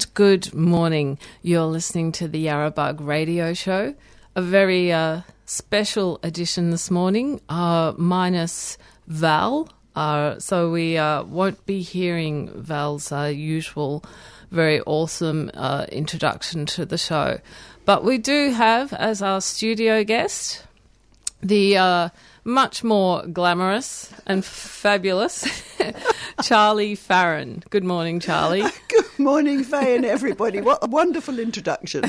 And 0.00 0.14
good 0.14 0.54
morning. 0.54 1.18
You're 1.42 1.66
listening 1.66 2.10
to 2.12 2.26
the 2.26 2.46
Yarrabug 2.46 3.06
radio 3.06 3.52
show. 3.52 3.94
A 4.34 4.40
very 4.40 4.90
uh, 4.90 5.20
special 5.44 6.18
edition 6.22 6.70
this 6.70 6.90
morning, 6.90 7.42
uh, 7.50 7.92
minus 7.98 8.78
Val. 9.08 9.68
Uh, 9.94 10.38
so 10.38 10.70
we 10.70 10.96
uh, 10.96 11.24
won't 11.24 11.66
be 11.66 11.82
hearing 11.82 12.50
Val's 12.62 13.12
uh, 13.12 13.24
usual 13.24 14.02
very 14.50 14.80
awesome 14.86 15.50
uh, 15.52 15.84
introduction 15.92 16.64
to 16.64 16.86
the 16.86 16.96
show. 16.96 17.38
But 17.84 18.02
we 18.02 18.16
do 18.16 18.52
have 18.52 18.94
as 18.94 19.20
our 19.20 19.42
studio 19.42 20.02
guest 20.02 20.64
the 21.42 22.10
much 22.44 22.82
more 22.82 23.26
glamorous 23.26 24.12
and 24.26 24.44
fabulous 24.44 25.46
Charlie 26.42 26.94
Farren. 26.94 27.62
Good 27.70 27.84
morning, 27.84 28.20
Charlie. 28.20 28.62
Good 28.88 29.18
morning, 29.18 29.64
Faye 29.64 29.96
and 29.96 30.04
everybody. 30.04 30.60
What 30.60 30.78
a 30.82 30.86
wonderful 30.86 31.38
introduction. 31.38 32.04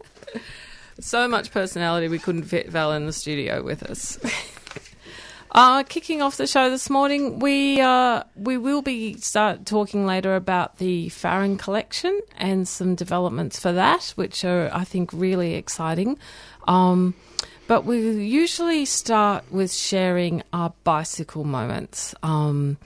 so 1.00 1.28
much 1.28 1.50
personality 1.50 2.08
we 2.08 2.18
couldn't 2.18 2.44
fit 2.44 2.70
Val 2.70 2.92
in 2.92 3.06
the 3.06 3.12
studio 3.12 3.62
with 3.62 3.82
us. 3.82 4.18
Uh, 5.50 5.82
kicking 5.84 6.20
off 6.20 6.36
the 6.36 6.46
show 6.46 6.68
this 6.68 6.90
morning, 6.90 7.38
we 7.38 7.80
uh, 7.80 8.22
we 8.36 8.58
will 8.58 8.82
be 8.82 9.14
start 9.14 9.64
talking 9.64 10.04
later 10.04 10.36
about 10.36 10.76
the 10.76 11.08
Farren 11.08 11.56
collection 11.56 12.20
and 12.36 12.68
some 12.68 12.94
developments 12.94 13.58
for 13.58 13.72
that, 13.72 14.12
which 14.14 14.44
are 14.44 14.70
I 14.72 14.84
think 14.84 15.10
really 15.12 15.54
exciting. 15.54 16.18
Um, 16.66 17.14
but 17.68 17.84
we 17.84 17.98
usually 18.24 18.86
start 18.86 19.52
with 19.52 19.70
sharing 19.72 20.42
our 20.54 20.72
bicycle 20.84 21.44
moments. 21.44 22.14
Um, 22.22 22.78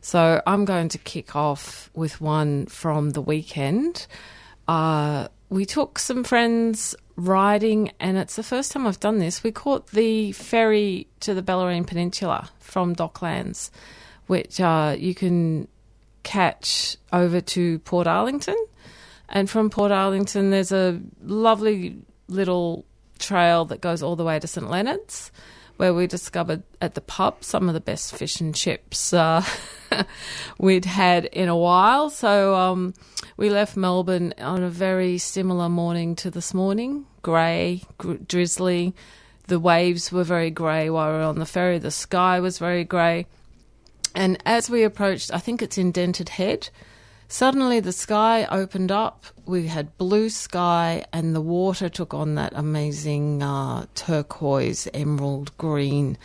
so 0.00 0.42
I'm 0.46 0.64
going 0.64 0.88
to 0.88 0.98
kick 0.98 1.36
off 1.36 1.90
with 1.94 2.22
one 2.22 2.64
from 2.66 3.10
the 3.10 3.20
weekend. 3.20 4.06
Uh, 4.66 5.28
we 5.50 5.66
took 5.66 5.98
some 5.98 6.24
friends 6.24 6.94
riding, 7.16 7.92
and 8.00 8.16
it's 8.16 8.36
the 8.36 8.42
first 8.42 8.72
time 8.72 8.86
I've 8.86 8.98
done 8.98 9.18
this. 9.18 9.44
We 9.44 9.52
caught 9.52 9.88
the 9.88 10.32
ferry 10.32 11.06
to 11.20 11.34
the 11.34 11.42
Bellarine 11.42 11.86
Peninsula 11.86 12.48
from 12.60 12.96
Docklands, 12.96 13.70
which 14.26 14.58
uh, 14.58 14.96
you 14.98 15.14
can 15.14 15.68
catch 16.22 16.96
over 17.12 17.42
to 17.42 17.78
Portarlington. 17.80 18.56
And 19.28 19.50
from 19.50 19.68
Portarlington, 19.68 20.50
there's 20.50 20.72
a 20.72 20.98
lovely 21.22 21.98
little 22.26 22.86
trail 23.20 23.64
that 23.66 23.80
goes 23.80 24.02
all 24.02 24.16
the 24.16 24.24
way 24.24 24.38
to 24.40 24.46
St 24.46 24.68
Leonard's, 24.68 25.30
where 25.76 25.94
we 25.94 26.06
discovered 26.06 26.62
at 26.80 26.94
the 26.94 27.00
pub 27.00 27.44
some 27.44 27.68
of 27.68 27.74
the 27.74 27.80
best 27.80 28.14
fish 28.14 28.40
and 28.40 28.54
chips 28.54 29.12
uh, 29.12 29.44
we'd 30.58 30.84
had 30.84 31.26
in 31.26 31.48
a 31.48 31.56
while. 31.56 32.10
So 32.10 32.54
um, 32.54 32.94
we 33.36 33.50
left 33.50 33.76
Melbourne 33.76 34.34
on 34.38 34.62
a 34.62 34.70
very 34.70 35.18
similar 35.18 35.68
morning 35.68 36.16
to 36.16 36.30
this 36.30 36.52
morning 36.52 37.06
grey, 37.22 37.82
gr- 37.98 38.14
drizzly. 38.14 38.94
The 39.46 39.60
waves 39.60 40.12
were 40.12 40.24
very 40.24 40.50
grey 40.50 40.90
while 40.90 41.10
we 41.10 41.18
were 41.18 41.24
on 41.24 41.38
the 41.38 41.46
ferry, 41.46 41.78
the 41.78 41.90
sky 41.90 42.40
was 42.40 42.58
very 42.58 42.84
grey. 42.84 43.26
And 44.14 44.38
as 44.44 44.68
we 44.68 44.82
approached, 44.82 45.32
I 45.32 45.38
think 45.38 45.62
it's 45.62 45.78
Indented 45.78 46.30
Head, 46.30 46.70
suddenly 47.30 47.80
the 47.80 47.92
sky 47.92 48.46
opened 48.50 48.92
up. 48.92 49.24
We 49.46 49.68
had 49.68 49.96
blue 49.96 50.28
sky, 50.28 51.04
and 51.12 51.34
the 51.34 51.40
water 51.40 51.88
took 51.88 52.12
on 52.12 52.34
that 52.34 52.52
amazing 52.54 53.42
uh, 53.42 53.86
turquoise, 53.94 54.86
emerald 54.92 55.56
green. 55.56 56.18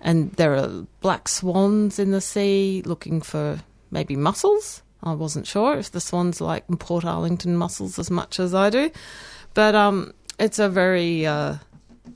And 0.00 0.32
there 0.32 0.54
are 0.54 0.86
black 1.00 1.28
swans 1.28 1.98
in 1.98 2.10
the 2.10 2.20
sea 2.20 2.82
looking 2.86 3.20
for 3.20 3.60
maybe 3.90 4.16
mussels. 4.16 4.82
I 5.02 5.12
wasn't 5.14 5.46
sure 5.46 5.76
if 5.76 5.90
the 5.90 6.00
swans 6.00 6.40
like 6.40 6.66
Portarlington 6.68 7.54
mussels 7.54 7.98
as 7.98 8.10
much 8.10 8.38
as 8.38 8.54
I 8.54 8.70
do. 8.70 8.90
But 9.54 9.74
um, 9.74 10.14
it's 10.38 10.58
a 10.58 10.68
very. 10.68 11.26
Uh, 11.26 11.56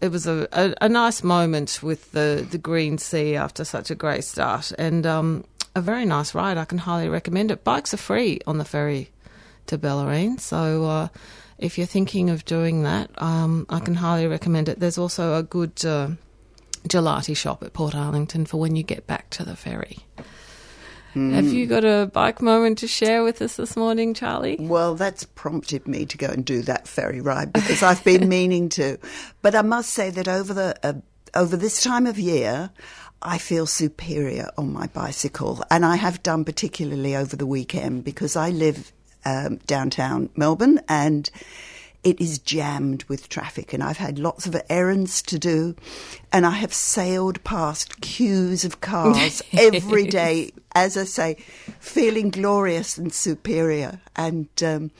it 0.01 0.11
was 0.11 0.27
a, 0.27 0.49
a, 0.53 0.75
a, 0.83 0.89
nice 0.89 1.23
moment 1.23 1.83
with 1.83 2.13
the, 2.13 2.47
the 2.51 2.59
green 2.59 2.99
sea 2.99 3.37
after 3.37 3.65
such 3.65 3.91
a 3.91 3.95
great 3.95 4.25
start, 4.25 4.73
and 4.79 5.07
um, 5.07 5.45
a 5.77 5.81
very 5.81 6.07
nice 6.07 6.35
ride. 6.35 6.57
I 6.57 6.65
can 6.65 6.79
highly 6.79 7.09
recommend 7.09 7.51
it. 7.51 7.63
Bikes 7.63 7.93
are 7.93 7.99
free 7.99 8.41
on 8.47 8.57
the 8.59 8.65
ferry 8.65 9.11
to 9.67 9.77
Bellarine, 9.77 10.41
so 10.41 10.85
uh, 10.87 11.09
if 11.59 11.77
you're 11.77 11.87
thinking 11.87 12.31
of 12.31 12.45
doing 12.47 12.83
that, 12.85 13.11
um, 13.21 13.67
I 13.69 13.81
can 13.81 13.95
highly 13.95 14.27
recommend 14.27 14.71
it. 14.71 14.81
There's 14.81 14.97
also 14.97 15.37
a 15.37 15.43
good 15.43 15.85
uh, 15.85 16.11
gelati 16.89 17.37
shop 17.37 17.63
at 17.63 17.75
Portarlington 17.75 18.49
for 18.49 18.59
when 18.59 18.75
you 18.75 18.83
get 18.83 19.07
back 19.07 19.29
to 19.31 19.45
the 19.45 19.55
ferry. 19.55 19.99
Have 21.15 21.47
you 21.47 21.67
got 21.67 21.83
a 21.83 22.11
bike 22.13 22.43
moment 22.43 22.77
to 22.79 22.87
share 22.87 23.25
with 23.25 23.41
us 23.41 23.57
this 23.57 23.75
morning, 23.75 24.13
Charlie? 24.13 24.59
Well, 24.61 24.97
that's 24.97 25.25
prompted 25.25 25.89
me 25.89 26.05
to 26.05 26.19
go 26.19 26.27
and 26.27 26.45
do 26.45 26.61
that 26.63 26.87
ferry 26.87 27.23
ride 27.23 27.55
because 27.55 27.83
I've 27.83 28.05
been 28.05 28.29
meaning 28.39 28.69
to. 28.71 28.99
But 29.41 29.55
I 29.55 29.63
must 29.63 29.95
say 29.95 30.11
that 30.11 30.29
over 30.29 30.53
the 30.53 30.77
uh, 30.83 30.93
over 31.35 31.57
this 31.57 31.83
time 31.83 32.07
of 32.07 32.19
year, 32.19 32.71
I 33.23 33.39
feel 33.39 33.67
superior 33.67 34.51
on 34.57 34.73
my 34.73 34.87
bicycle, 34.89 35.65
and 35.71 35.85
I 35.85 35.97
have 35.97 36.23
done 36.23 36.45
particularly 36.45 37.17
over 37.17 37.37
the 37.37 37.47
weekend 37.47 38.05
because 38.05 38.37
I 38.37 38.51
live 38.51 38.93
um, 39.27 39.57
downtown 39.67 40.31
Melbourne 40.37 40.81
and 40.89 41.29
it 42.05 42.21
is 42.21 42.39
jammed 42.39 43.03
with 43.05 43.29
traffic 43.29 43.73
and 43.73 43.83
I've 43.83 43.97
had 43.97 44.21
lots 44.21 44.47
of 44.47 44.55
errands 44.71 45.21
to 45.23 45.41
do 45.41 45.75
and 46.33 46.47
I 46.47 46.51
have 46.51 46.73
sailed 46.73 47.43
past 47.43 48.01
queues 48.01 48.65
of 48.65 48.81
cars 48.81 49.43
every 49.53 50.07
day, 50.07 50.53
as 50.77 50.97
I 50.97 51.03
say, 51.03 51.35
feeling 51.81 52.31
glorious 52.31 52.97
and 52.97 53.13
superior. 53.13 54.01
And 54.15 54.49
um, 54.63 54.93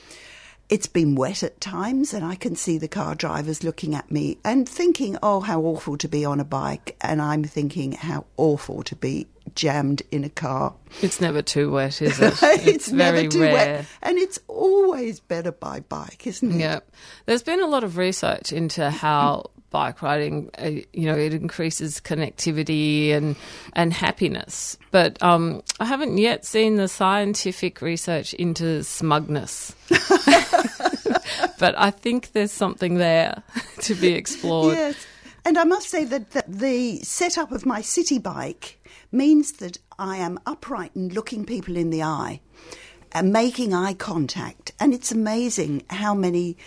it's 0.69 0.87
been 0.87 1.15
wet 1.15 1.43
at 1.43 1.61
times 1.61 2.13
and 2.13 2.25
I 2.25 2.35
can 2.35 2.55
see 2.55 2.77
the 2.77 2.87
car 2.89 3.15
drivers 3.15 3.63
looking 3.63 3.95
at 3.95 4.11
me 4.11 4.37
and 4.43 4.67
thinking, 4.67 5.17
oh, 5.23 5.39
how 5.39 5.61
awful 5.61 5.97
to 5.97 6.07
be 6.09 6.25
on 6.25 6.39
a 6.39 6.43
bike. 6.45 6.97
And 7.01 7.21
I'm 7.21 7.43
thinking, 7.45 7.93
how 7.93 8.25
awful 8.35 8.83
to 8.83 8.95
be 8.95 9.27
jammed 9.55 10.01
in 10.11 10.25
a 10.25 10.29
car. 10.29 10.73
It's 11.01 11.21
never 11.21 11.41
too 11.41 11.71
wet, 11.71 12.01
is 12.01 12.19
it? 12.21 12.33
it's, 12.43 12.67
It's, 12.67 12.87
very 12.89 13.21
never 13.23 13.29
too 13.31 13.41
rare. 13.41 13.53
wet. 13.53 13.85
And 14.01 14.17
it's 14.17 14.39
always 14.49 15.21
better 15.21 15.53
by 15.53 15.79
bike, 15.79 16.27
isn't 16.27 16.51
it? 16.51 16.59
Yeah, 16.59 16.79
there's 17.25 17.43
been 17.43 17.61
a 17.61 17.67
lot 17.67 17.85
of 17.85 17.95
research 17.95 18.51
into 18.51 18.89
how 18.89 19.45
bike 19.77 20.01
riding, 20.01 20.49
uh, 20.57 20.71
you 20.91 21.05
know, 21.05 21.15
it 21.15 21.35
increases 21.35 22.01
connectivity 22.01 23.11
and 23.11 23.35
and 23.73 23.93
happiness. 23.93 24.75
But 24.89 25.21
um, 25.21 25.61
I 25.79 25.85
haven't 25.85 26.17
yet 26.17 26.45
seen 26.45 26.77
the 26.77 26.87
scientific 26.87 27.79
research 27.79 28.33
into 28.33 28.83
smugness. 28.83 29.75
but 31.59 31.77
I 31.77 31.91
think 31.91 32.31
there's 32.31 32.51
something 32.51 32.95
there 32.95 33.43
to 33.81 33.93
be 33.93 34.13
explored. 34.13 34.73
Yes. 34.73 35.05
And 35.45 35.59
I 35.59 35.63
must 35.63 35.89
say 35.89 36.03
that, 36.05 36.31
that 36.31 36.51
the 36.51 36.97
setup 37.03 37.51
of 37.51 37.63
my 37.63 37.81
city 37.81 38.17
bike 38.17 38.83
means 39.11 39.53
that 39.61 39.77
I 39.99 40.17
am 40.17 40.39
upright 40.47 40.95
and 40.95 41.13
looking 41.13 41.45
people 41.45 41.77
in 41.77 41.91
the 41.91 42.01
eye 42.01 42.41
and 43.11 43.31
making 43.31 43.75
eye 43.75 43.93
contact. 43.93 44.71
And 44.79 44.91
it's 44.91 45.11
amazing 45.11 45.83
how 45.91 46.15
many 46.15 46.57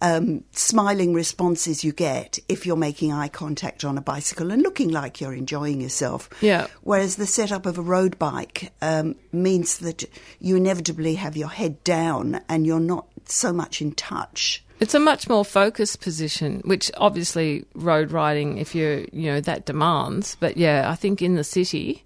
um, 0.00 0.44
smiling 0.52 1.14
responses 1.14 1.84
you 1.84 1.92
get 1.92 2.38
if 2.48 2.66
you're 2.66 2.76
making 2.76 3.12
eye 3.12 3.28
contact 3.28 3.84
on 3.84 3.98
a 3.98 4.02
bicycle 4.02 4.50
and 4.50 4.62
looking 4.62 4.90
like 4.90 5.20
you're 5.20 5.34
enjoying 5.34 5.80
yourself. 5.80 6.28
Yeah. 6.40 6.66
Whereas 6.82 7.16
the 7.16 7.26
setup 7.26 7.66
of 7.66 7.78
a 7.78 7.82
road 7.82 8.18
bike 8.18 8.72
um, 8.82 9.16
means 9.32 9.78
that 9.78 10.04
you 10.40 10.56
inevitably 10.56 11.14
have 11.16 11.36
your 11.36 11.48
head 11.48 11.82
down 11.84 12.40
and 12.48 12.66
you're 12.66 12.80
not 12.80 13.06
so 13.26 13.52
much 13.52 13.80
in 13.80 13.92
touch. 13.92 14.64
It's 14.80 14.94
a 14.94 15.00
much 15.00 15.28
more 15.28 15.44
focused 15.44 16.00
position, 16.00 16.60
which 16.64 16.90
obviously 16.96 17.64
road 17.74 18.10
riding, 18.10 18.58
if 18.58 18.74
you're, 18.74 19.00
you 19.12 19.30
know, 19.30 19.40
that 19.40 19.66
demands. 19.66 20.36
But 20.40 20.56
yeah, 20.56 20.90
I 20.90 20.96
think 20.96 21.22
in 21.22 21.36
the 21.36 21.44
city, 21.44 22.04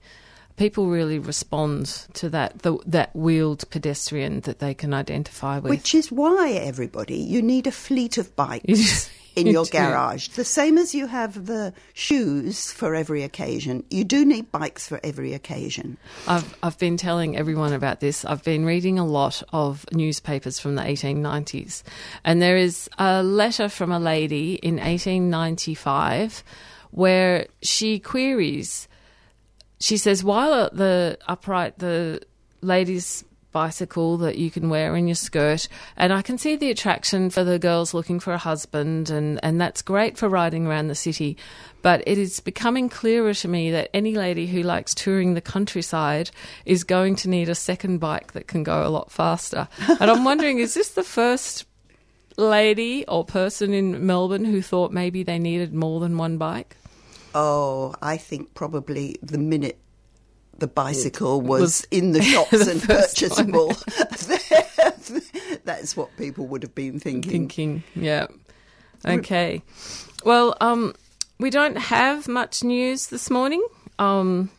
people 0.59 0.89
really 0.89 1.19
respond 1.19 1.87
to 2.15 2.29
that 2.31 2.61
the, 2.61 2.77
that 2.87 3.15
wheeled 3.15 3.69
pedestrian 3.71 4.41
that 4.41 4.59
they 4.59 4.75
can 4.75 4.93
identify 4.93 5.59
with. 5.59 5.71
Which 5.71 5.95
is 5.95 6.13
why 6.13 6.51
everybody 6.51 7.17
you 7.17 7.41
need 7.41 7.67
a 7.67 7.73
fleet 7.73 8.19
of 8.19 8.35
bikes 8.37 9.09
in 9.37 9.47
your 9.47 9.65
garage. 9.67 10.29
The 10.29 10.45
same 10.45 10.77
as 10.77 10.95
you 10.95 11.07
have 11.07 11.47
the 11.47 11.73
shoes 11.95 12.73
for 12.73 12.95
every 12.95 13.23
occasion. 13.23 13.85
You 13.91 14.05
do 14.05 14.25
need 14.25 14.51
bikes 14.51 14.89
for 14.89 15.01
every 15.03 15.33
occasion. 15.33 15.97
I've 16.27 16.57
I've 16.63 16.79
been 16.79 16.97
telling 16.97 17.37
everyone 17.37 17.73
about 17.73 18.01
this. 18.01 18.25
I've 18.25 18.45
been 18.45 18.65
reading 18.65 18.99
a 18.99 19.07
lot 19.07 19.43
of 19.53 19.87
newspapers 19.93 20.59
from 20.59 20.75
the 20.75 20.83
1890s, 20.83 21.83
and 22.25 22.43
there 22.43 22.57
is 22.57 22.91
a 22.99 23.23
letter 23.23 23.69
from 23.69 23.93
a 23.93 24.01
lady 24.01 24.55
in 24.55 24.77
1895 24.77 26.43
where 26.91 27.47
she 27.63 27.99
queries. 27.99 28.88
She 29.81 29.97
says, 29.97 30.25
"While 30.25 30.71
the 30.73 31.19
upright 31.27 31.79
the 31.79 32.21
lady's 32.61 33.25
bicycle 33.51 34.19
that 34.19 34.37
you 34.37 34.51
can 34.51 34.69
wear 34.69 34.95
in 34.95 35.09
your 35.09 35.15
skirt, 35.15 35.69
and 35.97 36.13
I 36.13 36.21
can 36.23 36.37
see 36.37 36.55
the 36.55 36.71
attraction 36.71 37.31
for 37.31 37.45
the 37.45 37.59
girls 37.59 37.95
looking 37.95 38.21
for 38.21 38.33
a 38.33 38.39
husband, 38.39 39.11
and 39.11 39.41
and 39.43 39.61
that's 39.61 39.83
great 39.83 40.19
for 40.19 40.29
riding 40.29 40.67
around 40.67 40.89
the 40.89 40.95
city." 40.95 41.37
But 41.81 42.03
it 42.07 42.19
is 42.19 42.41
becoming 42.41 42.89
clearer 42.89 43.35
to 43.35 43.49
me 43.49 43.71
that 43.71 43.91
any 43.95 44.15
lady 44.15 44.49
who 44.49 44.63
likes 44.63 44.95
touring 44.95 45.35
the 45.35 45.41
countryside 45.41 46.31
is 46.65 46.83
going 46.83 47.15
to 47.17 47.29
need 47.29 47.49
a 47.49 47.55
second 47.55 47.99
bike 47.99 48.33
that 48.33 48.49
can 48.49 48.65
go 48.65 48.87
a 48.87 48.91
lot 48.91 49.13
faster. 49.13 49.69
And 50.01 50.11
I'm 50.11 50.25
wondering, 50.25 50.59
is 50.59 50.75
this 50.75 50.91
the 50.91 51.05
first 51.05 51.67
lady 52.37 53.05
or 53.07 53.25
person 53.25 53.73
in 53.73 54.07
Melbourne 54.07 54.45
who 54.45 54.61
thought 54.63 54.93
maybe 54.93 55.23
they 55.23 55.39
needed 55.39 55.73
more 55.73 56.01
than 56.01 56.19
one 56.19 56.37
bike? 56.37 56.77
Oh, 57.35 57.95
I 58.01 58.17
think 58.17 58.55
probably 58.55 59.17
the 59.23 59.39
minute 59.39 59.79
the 60.59 60.67
bicycle 60.67 61.41
was, 61.41 61.61
was 61.61 61.87
in 61.91 62.13
the 62.13 62.23
shops 62.33 62.51
the 62.51 62.71
and 62.71 62.83
purchasable, 62.83 63.77
that's 65.65 65.97
what 65.97 66.17
people 66.17 66.47
would 66.49 66.63
have 66.63 66.75
been 66.75 66.99
thinking. 66.99 67.31
thinking. 67.31 67.83
Yeah. 67.95 68.27
Okay. 69.07 69.63
Well, 70.25 70.57
um, 70.61 70.95
we 71.39 71.51
don't 71.51 71.77
have 71.77 72.27
much 72.27 72.65
news 72.65 73.09
this 73.09 73.31
morning. 73.31 73.65
Um, 73.99 74.51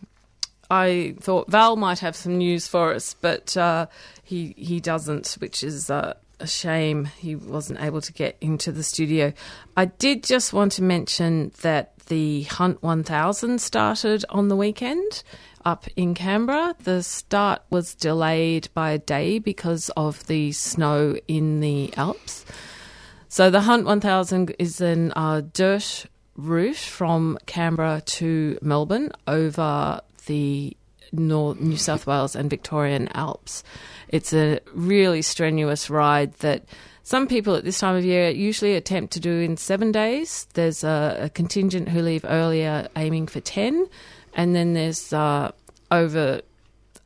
I 0.71 1.15
thought 1.19 1.49
Val 1.49 1.75
might 1.75 1.99
have 1.99 2.15
some 2.15 2.37
news 2.37 2.67
for 2.67 2.93
us, 2.93 3.15
but 3.19 3.57
uh, 3.57 3.87
he 4.23 4.53
he 4.57 4.79
doesn't, 4.79 5.37
which 5.39 5.63
is 5.63 5.89
uh, 5.89 6.13
a 6.39 6.47
shame. 6.47 7.05
He 7.05 7.35
wasn't 7.35 7.81
able 7.81 8.01
to 8.01 8.13
get 8.13 8.37
into 8.39 8.71
the 8.71 8.83
studio. 8.83 9.33
I 9.75 9.85
did 9.85 10.23
just 10.23 10.53
want 10.53 10.73
to 10.73 10.83
mention 10.83 11.51
that 11.61 11.93
the 12.09 12.43
Hunt 12.43 12.83
1000 12.83 13.59
started 13.61 14.25
on 14.29 14.49
the 14.49 14.55
weekend 14.55 15.23
up 15.63 15.85
in 15.95 16.13
Canberra. 16.13 16.75
The 16.83 17.01
start 17.01 17.61
was 17.69 17.95
delayed 17.95 18.67
by 18.73 18.91
a 18.91 18.97
day 18.97 19.39
because 19.39 19.89
of 19.95 20.27
the 20.27 20.51
snow 20.51 21.15
in 21.27 21.61
the 21.61 21.93
Alps. 21.95 22.45
So 23.29 23.49
the 23.49 23.61
Hunt 23.61 23.85
1000 23.85 24.55
is 24.59 24.81
an 24.81 25.13
uh, 25.15 25.41
dirt 25.53 26.07
route 26.35 26.75
from 26.75 27.37
Canberra 27.45 28.01
to 28.05 28.57
Melbourne 28.61 29.11
over 29.27 30.01
the 30.25 30.75
North, 31.11 31.59
New 31.59 31.77
South 31.77 32.07
Wales 32.07 32.35
and 32.35 32.49
Victorian 32.49 33.07
Alps. 33.09 33.63
It's 34.07 34.33
a 34.33 34.59
really 34.73 35.21
strenuous 35.21 35.89
ride 35.89 36.33
that 36.35 36.65
some 37.09 37.25
people 37.25 37.55
at 37.55 37.63
this 37.63 37.79
time 37.79 37.95
of 37.95 38.05
year 38.05 38.29
usually 38.29 38.75
attempt 38.75 39.11
to 39.13 39.19
do 39.19 39.39
in 39.39 39.57
seven 39.57 39.91
days. 39.91 40.45
There's 40.53 40.83
a, 40.83 41.17
a 41.21 41.29
contingent 41.31 41.89
who 41.89 42.03
leave 42.03 42.23
earlier 42.23 42.87
aiming 42.95 43.25
for 43.25 43.39
10, 43.39 43.87
and 44.35 44.55
then 44.55 44.73
there's 44.73 45.11
uh, 45.11 45.51
over 45.89 46.41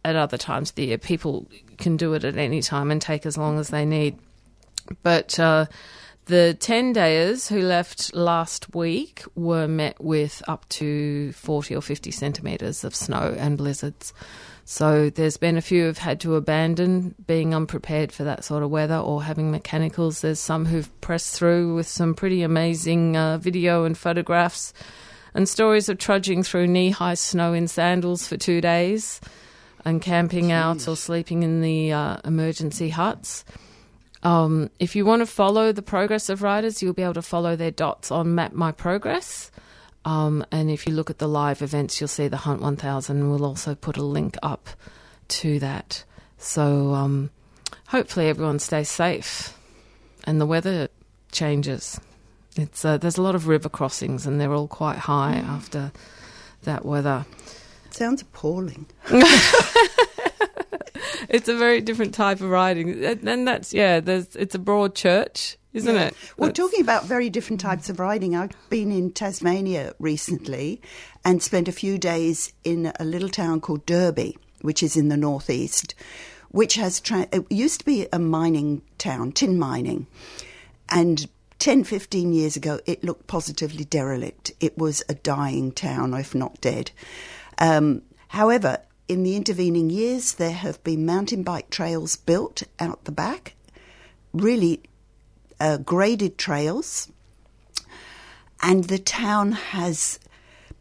at 0.03 0.15
other 0.17 0.37
times 0.37 0.71
of 0.71 0.75
the 0.75 0.87
year, 0.87 0.97
people 0.97 1.47
can 1.77 1.95
do 1.95 2.15
it 2.15 2.25
at 2.25 2.35
any 2.35 2.61
time 2.61 2.91
and 2.91 3.01
take 3.01 3.25
as 3.25 3.37
long 3.37 3.57
as 3.57 3.69
they 3.69 3.85
need. 3.85 4.17
But 5.03 5.39
uh, 5.39 5.67
the 6.25 6.57
10 6.59 6.93
dayers 6.93 7.47
who 7.47 7.61
left 7.61 8.13
last 8.13 8.75
week 8.75 9.23
were 9.35 9.69
met 9.69 10.03
with 10.03 10.43
up 10.49 10.67
to 10.67 11.31
40 11.31 11.77
or 11.77 11.81
50 11.81 12.11
centimetres 12.11 12.83
of 12.83 12.93
snow 12.93 13.33
and 13.39 13.57
blizzards. 13.57 14.13
So 14.65 15.09
there's 15.09 15.37
been 15.37 15.57
a 15.57 15.61
few 15.61 15.83
who've 15.83 15.97
had 15.97 16.21
to 16.21 16.35
abandon 16.35 17.15
being 17.27 17.53
unprepared 17.53 18.11
for 18.11 18.23
that 18.23 18.45
sort 18.45 18.63
of 18.63 18.69
weather 18.69 18.97
or 18.97 19.23
having 19.23 19.51
mechanicals. 19.51 20.21
There's 20.21 20.39
some 20.39 20.65
who've 20.65 20.89
pressed 21.01 21.35
through 21.35 21.75
with 21.75 21.87
some 21.87 22.13
pretty 22.13 22.43
amazing 22.43 23.17
uh, 23.17 23.37
video 23.39 23.83
and 23.83 23.97
photographs 23.97 24.73
and 25.33 25.49
stories 25.49 25.89
of 25.89 25.97
trudging 25.97 26.43
through 26.43 26.67
knee 26.67 26.91
high 26.91 27.15
snow 27.15 27.53
in 27.53 27.67
sandals 27.67 28.25
for 28.25 28.37
two 28.37 28.61
days 28.61 29.19
and 29.83 30.01
camping 30.01 30.51
out 30.51 30.87
or 30.87 30.95
sleeping 30.95 31.43
in 31.43 31.61
the 31.61 31.91
uh, 31.91 32.17
emergency 32.23 32.89
huts. 32.89 33.43
Um, 34.21 34.69
if 34.79 34.95
you 34.95 35.03
want 35.05 35.19
to 35.19 35.25
follow 35.25 35.73
the 35.73 35.81
progress 35.81 36.29
of 36.29 36.41
riders, 36.41 36.81
you'll 36.81 36.93
be 36.93 37.03
able 37.03 37.15
to 37.15 37.21
follow 37.21 37.57
their 37.57 37.71
dots 37.71 38.11
on 38.11 38.35
Map 38.35 38.53
My 38.53 38.71
Progress. 38.71 39.51
Um, 40.05 40.45
and 40.51 40.69
if 40.69 40.85
you 40.85 40.93
look 40.93 41.09
at 41.09 41.19
the 41.19 41.27
live 41.27 41.61
events, 41.61 41.99
you'll 41.99 42.07
see 42.07 42.27
the 42.27 42.37
Hunt 42.37 42.61
1000. 42.61 43.29
We'll 43.29 43.45
also 43.45 43.75
put 43.75 43.97
a 43.97 44.03
link 44.03 44.35
up 44.43 44.69
to 45.29 45.59
that. 45.59 46.03
So 46.37 46.93
um, 46.93 47.29
hopefully 47.87 48.27
everyone 48.27 48.59
stays 48.59 48.89
safe 48.89 49.57
and 50.25 50.41
the 50.41 50.45
weather 50.45 50.89
changes. 51.31 51.99
It's 52.55 52.83
uh, 52.85 52.97
there's 52.97 53.17
a 53.17 53.21
lot 53.21 53.35
of 53.35 53.47
river 53.47 53.69
crossings 53.69 54.27
and 54.27 54.39
they're 54.39 54.53
all 54.53 54.67
quite 54.67 54.97
high 54.97 55.35
after 55.35 55.91
that 56.63 56.85
weather. 56.85 57.25
Sounds 57.89 58.21
appalling. 58.21 58.87
It's 61.29 61.47
a 61.47 61.57
very 61.57 61.81
different 61.81 62.13
type 62.13 62.41
of 62.41 62.49
riding, 62.49 63.03
and 63.03 63.47
that's 63.47 63.73
yeah. 63.73 63.99
There's 63.99 64.35
it's 64.35 64.55
a 64.55 64.59
broad 64.59 64.93
church, 64.95 65.57
isn't 65.73 65.95
it? 65.95 66.13
Well, 66.37 66.49
That's- 66.49 66.57
talking 66.57 66.81
about 66.81 67.05
very 67.05 67.29
different 67.29 67.61
types 67.61 67.89
of 67.89 67.99
riding, 67.99 68.35
I've 68.35 68.51
been 68.69 68.91
in 68.91 69.11
Tasmania 69.11 69.93
recently 69.99 70.81
and 71.23 71.41
spent 71.41 71.67
a 71.67 71.71
few 71.71 71.97
days 71.97 72.53
in 72.63 72.91
a 72.99 73.05
little 73.05 73.29
town 73.29 73.61
called 73.61 73.85
Derby, 73.85 74.37
which 74.61 74.83
is 74.83 74.95
in 74.97 75.09
the 75.09 75.17
northeast, 75.17 75.95
which 76.49 76.75
has 76.75 76.99
tra- 76.99 77.27
it 77.31 77.49
used 77.51 77.79
to 77.79 77.85
be 77.85 78.07
a 78.11 78.19
mining 78.19 78.81
town, 78.97 79.31
tin 79.31 79.57
mining, 79.57 80.07
and 80.89 81.27
10, 81.59 81.85
15 81.85 82.33
years 82.33 82.57
ago, 82.57 82.79
it 82.85 83.03
looked 83.05 83.27
positively 83.27 83.85
derelict. 83.85 84.51
It 84.59 84.77
was 84.77 85.01
a 85.07 85.13
dying 85.13 85.71
town, 85.71 86.13
if 86.13 86.35
not 86.35 86.59
dead. 86.59 86.91
Um, 87.57 88.01
however, 88.27 88.79
in 89.07 89.23
the 89.23 89.35
intervening 89.35 89.89
years, 89.89 90.33
there 90.33 90.51
have 90.51 90.83
been 90.83 91.05
mountain 91.05 91.43
bike 91.43 91.69
trails 91.69 92.15
built 92.15 92.63
out 92.79 93.03
the 93.03 93.11
back, 93.11 93.55
really 94.33 94.81
uh, 95.59 95.77
graded 95.77 96.37
trails, 96.37 97.11
and 98.61 98.85
the 98.85 98.99
town 98.99 99.51
has 99.51 100.19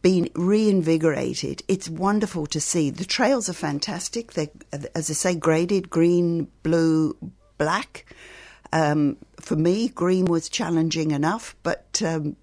been 0.01 0.29
reinvigorated. 0.35 1.63
It's 1.67 1.89
wonderful 1.89 2.45
to 2.47 2.59
see. 2.59 2.89
The 2.89 3.05
trails 3.05 3.49
are 3.49 3.53
fantastic. 3.53 4.33
They're, 4.33 4.49
as 4.95 5.09
I 5.09 5.13
say, 5.13 5.35
graded 5.35 5.89
green, 5.89 6.49
blue, 6.61 7.15
black. 7.57 8.05
Um, 8.71 9.17
for 9.39 9.55
me, 9.55 9.87
green 9.89 10.25
was 10.25 10.49
challenging 10.49 11.11
enough, 11.11 11.55
but 11.63 12.01
um, 12.03 12.35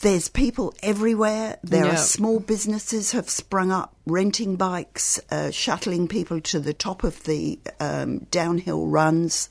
there's 0.00 0.28
people 0.28 0.74
everywhere. 0.82 1.58
There 1.62 1.84
Yeah. 1.86 1.92
are 1.94 1.96
small 1.96 2.40
businesses 2.40 3.12
have 3.12 3.30
sprung 3.30 3.70
up, 3.70 3.94
renting 4.06 4.56
bikes, 4.56 5.20
uh, 5.30 5.50
shuttling 5.50 6.08
people 6.08 6.40
to 6.40 6.58
the 6.60 6.72
top 6.74 7.04
of 7.04 7.22
the 7.24 7.58
um, 7.78 8.20
downhill 8.30 8.86
runs. 8.86 9.48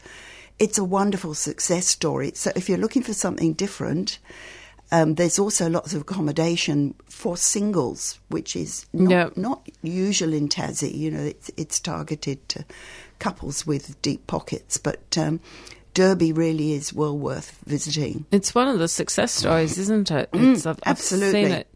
It's 0.57 0.77
a 0.77 0.83
wonderful 0.83 1.35
success 1.35 1.87
story. 1.87 2.31
So 2.35 2.51
if 2.55 2.67
you're 2.67 2.77
looking 2.77 3.03
for 3.03 3.13
something 3.13 3.53
different, 3.53 4.19
um, 4.91 5.15
there's 5.15 5.39
also 5.39 5.69
lots 5.69 5.93
of 5.93 6.01
accommodation 6.01 6.95
for 7.07 7.37
singles, 7.37 8.19
which 8.29 8.55
is 8.55 8.85
not, 8.91 9.11
Yeah. 9.11 9.29
not 9.37 9.69
usual 9.83 10.33
in 10.33 10.49
Tassie. 10.49 10.93
You 10.93 11.11
know, 11.11 11.21
it's, 11.23 11.49
it's 11.55 11.79
targeted 11.79 12.49
to 12.49 12.65
couples 13.19 13.65
with 13.65 14.01
deep 14.01 14.27
pockets, 14.27 14.77
but 14.77 15.17
um, 15.17 15.39
Derby 15.99 16.31
really 16.31 16.71
is 16.71 16.93
well 16.93 17.17
worth 17.17 17.59
visiting. 17.65 18.25
It's 18.31 18.55
one 18.55 18.69
of 18.69 18.79
the 18.79 18.87
success 18.87 19.33
stories, 19.33 19.77
isn't 19.77 20.09
it? 20.11 20.29
It's, 20.31 20.65
I've, 20.65 20.79
I've 20.83 20.97
Mm, 20.97 21.31
seen 21.31 21.51
it 21.51 21.67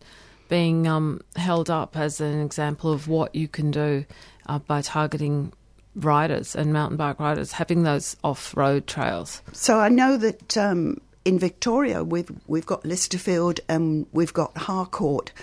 being 0.48 0.88
um, 0.88 1.20
held 1.36 1.70
up 1.70 1.98
as 1.98 2.22
an 2.22 2.40
example 2.40 2.94
of 2.94 3.10
what 3.10 3.36
you 3.36 3.50
can 3.50 3.70
do 3.70 4.06
uh, 4.48 4.60
by 4.60 4.82
targeting 4.82 5.52
riders 5.96 6.56
and 6.56 6.72
mountain 6.72 6.96
bike 6.96 7.20
riders, 7.20 7.52
having 7.52 7.84
those 7.84 8.16
off-road 8.24 8.88
trails. 8.88 9.42
So 9.52 9.80
I 9.80 9.90
know 9.90 10.16
that 10.16 10.56
um, 10.58 11.02
in 11.26 11.38
Victoria 11.38 12.02
we've 12.04 12.32
we've 12.48 12.66
got 12.66 12.84
Lysterfield 12.84 13.60
and 13.68 14.06
we've 14.14 14.34
got 14.34 14.56
Harcourt. 14.58 15.34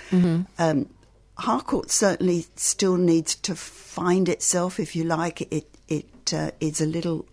Um, 0.58 0.88
Harcourt 1.36 1.90
certainly 1.90 2.46
still 2.56 2.96
needs 2.96 3.34
to 3.36 3.54
find 3.54 4.26
itself, 4.28 4.80
if 4.80 4.96
you 4.96 5.04
like. 5.04 5.42
It 5.52 5.66
it 5.88 6.32
uh, 6.32 6.52
is 6.60 6.80
a 6.80 6.86
little 6.86 7.26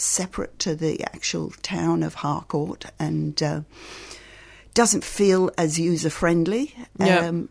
separate 0.00 0.58
to 0.60 0.74
the 0.74 1.02
actual 1.04 1.52
town 1.62 2.02
of 2.02 2.14
Harcourt 2.14 2.86
and 2.98 3.42
uh, 3.42 3.60
doesn't 4.74 5.04
feel 5.04 5.50
as 5.56 5.78
user 5.78 6.10
friendly. 6.10 6.74
Yeah. 6.98 7.26
Um, 7.26 7.48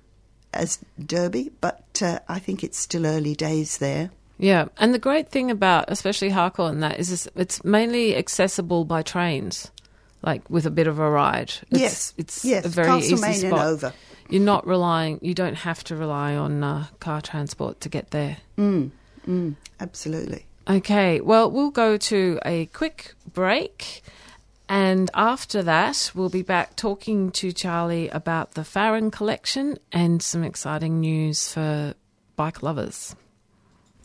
as 0.53 0.79
Derby, 1.03 1.51
but 1.61 1.99
uh, 2.01 2.19
I 2.29 2.39
think 2.39 2.63
it's 2.63 2.77
still 2.77 3.05
early 3.05 3.35
days 3.35 3.79
there. 3.79 4.11
Yeah, 4.37 4.67
and 4.77 4.93
the 4.93 4.99
great 4.99 5.29
thing 5.29 5.51
about 5.51 5.85
especially 5.87 6.29
Harcourt 6.29 6.73
and 6.73 6.83
that 6.83 6.99
is 6.99 7.29
it's, 7.35 7.63
mainly 7.63 8.15
accessible 8.15 8.85
by 8.85 9.01
trains, 9.01 9.71
like 10.21 10.47
with 10.49 10.65
a 10.65 10.71
bit 10.71 10.87
of 10.87 10.99
a 10.99 11.09
ride. 11.09 11.53
It's, 11.71 11.79
yes, 11.79 12.13
it's 12.17 12.45
yes, 12.45 12.65
a 12.65 12.69
very 12.69 12.99
easy 12.99 13.15
spot. 13.15 13.67
over. 13.67 13.93
You're 14.29 14.41
not 14.41 14.65
relying. 14.65 15.19
You 15.21 15.33
don't 15.33 15.55
have 15.55 15.83
to 15.85 15.95
rely 15.95 16.35
on 16.35 16.63
uh, 16.63 16.87
car 16.99 17.21
transport 17.21 17.81
to 17.81 17.89
get 17.89 18.11
there. 18.11 18.37
Mm, 18.57 18.91
mm, 19.27 19.55
absolutely. 19.79 20.45
Okay, 20.67 21.19
well, 21.19 21.51
we'll 21.51 21.71
go 21.71 21.97
to 21.97 22.39
a 22.45 22.67
quick 22.67 23.15
break. 23.33 24.01
And 24.69 25.11
after 25.13 25.61
that, 25.63 26.11
we'll 26.15 26.29
be 26.29 26.41
back 26.41 26.75
talking 26.75 27.31
to 27.31 27.51
Charlie 27.51 28.09
about 28.09 28.53
the 28.53 28.63
Farren 28.63 29.11
collection 29.11 29.77
and 29.91 30.21
some 30.21 30.43
exciting 30.43 31.01
news 31.01 31.51
for 31.51 31.95
bike 32.37 32.63
lovers. 32.63 33.15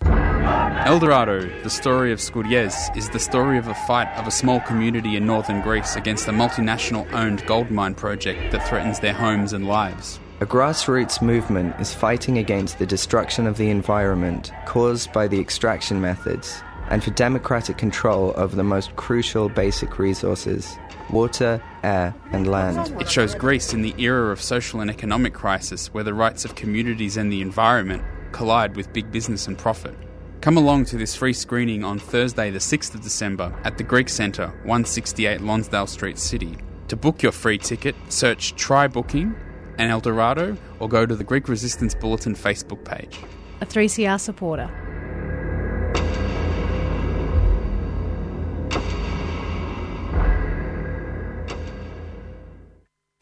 Eldorado, 0.02 1.48
the 1.62 1.70
story 1.70 2.12
of 2.12 2.18
Skouries, 2.18 2.96
is 2.96 3.08
the 3.10 3.18
story 3.18 3.58
of 3.58 3.68
a 3.68 3.74
fight 3.74 4.08
of 4.16 4.26
a 4.26 4.30
small 4.30 4.60
community 4.60 5.16
in 5.16 5.26
northern 5.26 5.60
Greece 5.60 5.96
against 5.96 6.28
a 6.28 6.32
multinational 6.32 7.10
owned 7.12 7.44
gold 7.46 7.70
mine 7.70 7.94
project 7.94 8.52
that 8.52 8.66
threatens 8.66 8.98
their 9.00 9.12
homes 9.12 9.52
and 9.52 9.66
lives. 9.66 10.18
A 10.40 10.46
grassroots 10.46 11.20
movement 11.20 11.74
is 11.80 11.92
fighting 11.92 12.38
against 12.38 12.78
the 12.78 12.86
destruction 12.86 13.44
of 13.48 13.56
the 13.56 13.70
environment 13.70 14.52
caused 14.66 15.12
by 15.12 15.26
the 15.26 15.40
extraction 15.40 16.00
methods 16.00 16.62
and 16.90 17.02
for 17.02 17.10
democratic 17.10 17.76
control 17.76 18.32
over 18.36 18.54
the 18.54 18.62
most 18.62 18.94
crucial 18.94 19.48
basic 19.48 19.98
resources 19.98 20.78
water, 21.10 21.60
air, 21.82 22.14
and 22.30 22.46
land. 22.46 23.00
It 23.00 23.10
shows 23.10 23.34
Greece 23.34 23.74
in 23.74 23.82
the 23.82 23.96
era 23.98 24.30
of 24.30 24.40
social 24.40 24.78
and 24.78 24.88
economic 24.88 25.34
crisis 25.34 25.92
where 25.92 26.04
the 26.04 26.14
rights 26.14 26.44
of 26.44 26.54
communities 26.54 27.16
and 27.16 27.32
the 27.32 27.42
environment 27.42 28.04
collide 28.30 28.76
with 28.76 28.92
big 28.92 29.10
business 29.10 29.48
and 29.48 29.58
profit. 29.58 29.96
Come 30.40 30.56
along 30.56 30.84
to 30.84 30.96
this 30.96 31.16
free 31.16 31.32
screening 31.32 31.82
on 31.82 31.98
Thursday, 31.98 32.50
the 32.50 32.60
6th 32.60 32.94
of 32.94 33.00
December 33.00 33.52
at 33.64 33.76
the 33.76 33.82
Greek 33.82 34.08
Centre, 34.08 34.48
168 34.62 35.40
Lonsdale 35.40 35.88
Street, 35.88 36.16
City. 36.16 36.56
To 36.86 36.94
book 36.94 37.24
your 37.24 37.32
free 37.32 37.58
ticket, 37.58 37.96
search 38.08 38.54
Try 38.54 38.86
Booking 38.86 39.34
and 39.78 39.90
Eldorado 39.90 40.56
or 40.80 40.88
go 40.88 41.06
to 41.06 41.14
the 41.16 41.24
Greek 41.24 41.48
Resistance 41.48 41.94
Bulletin 41.94 42.34
Facebook 42.34 42.84
page. 42.84 43.18
A 43.60 43.66
3CR 43.66 44.20
supporter. 44.20 44.70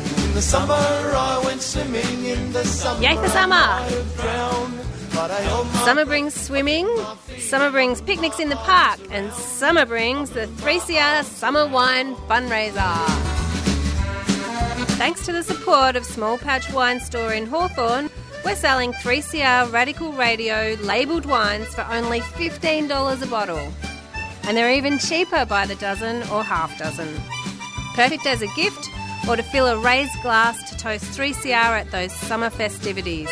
In 0.00 0.34
the 0.34 0.42
summer, 0.42 0.74
I 0.74 1.42
went 1.44 1.62
swimming 1.62 2.24
in 2.24 2.52
the 2.52 2.64
summer. 2.64 3.02
Yay 3.02 3.16
for 3.16 3.28
summer! 3.28 3.54
I 3.54 4.04
drowned, 4.16 4.78
but 5.14 5.30
I 5.30 5.40
held 5.40 5.66
my 5.66 5.72
Summer 5.84 6.04
brings 6.04 6.34
swimming, 6.34 6.88
summer 7.38 7.70
brings 7.70 8.02
picnics 8.02 8.38
in 8.38 8.50
the 8.50 8.56
park, 8.56 9.00
and 9.10 9.32
summer 9.32 9.86
brings 9.86 10.30
the 10.30 10.46
3CR 10.46 11.24
Summer 11.24 11.66
Wine 11.66 12.14
Fundraiser. 12.28 13.35
Thanks 14.96 15.26
to 15.26 15.32
the 15.32 15.42
support 15.42 15.94
of 15.94 16.06
Small 16.06 16.38
Patch 16.38 16.72
Wine 16.72 17.00
Store 17.00 17.30
in 17.34 17.44
Hawthorn, 17.44 18.08
we're 18.46 18.56
selling 18.56 18.94
3CR 18.94 19.70
Radical 19.70 20.10
Radio 20.12 20.74
labelled 20.80 21.26
wines 21.26 21.68
for 21.74 21.82
only 21.82 22.20
$15 22.20 23.22
a 23.22 23.26
bottle. 23.26 23.72
And 24.44 24.56
they're 24.56 24.72
even 24.72 24.98
cheaper 24.98 25.44
by 25.44 25.66
the 25.66 25.74
dozen 25.74 26.22
or 26.30 26.42
half 26.42 26.78
dozen. 26.78 27.08
Perfect 27.94 28.24
as 28.26 28.40
a 28.40 28.46
gift 28.56 28.88
or 29.28 29.36
to 29.36 29.42
fill 29.42 29.66
a 29.66 29.78
raised 29.78 30.18
glass 30.22 30.70
to 30.70 30.78
toast 30.78 31.04
3CR 31.04 31.52
at 31.52 31.90
those 31.90 32.12
summer 32.12 32.48
festivities. 32.48 33.28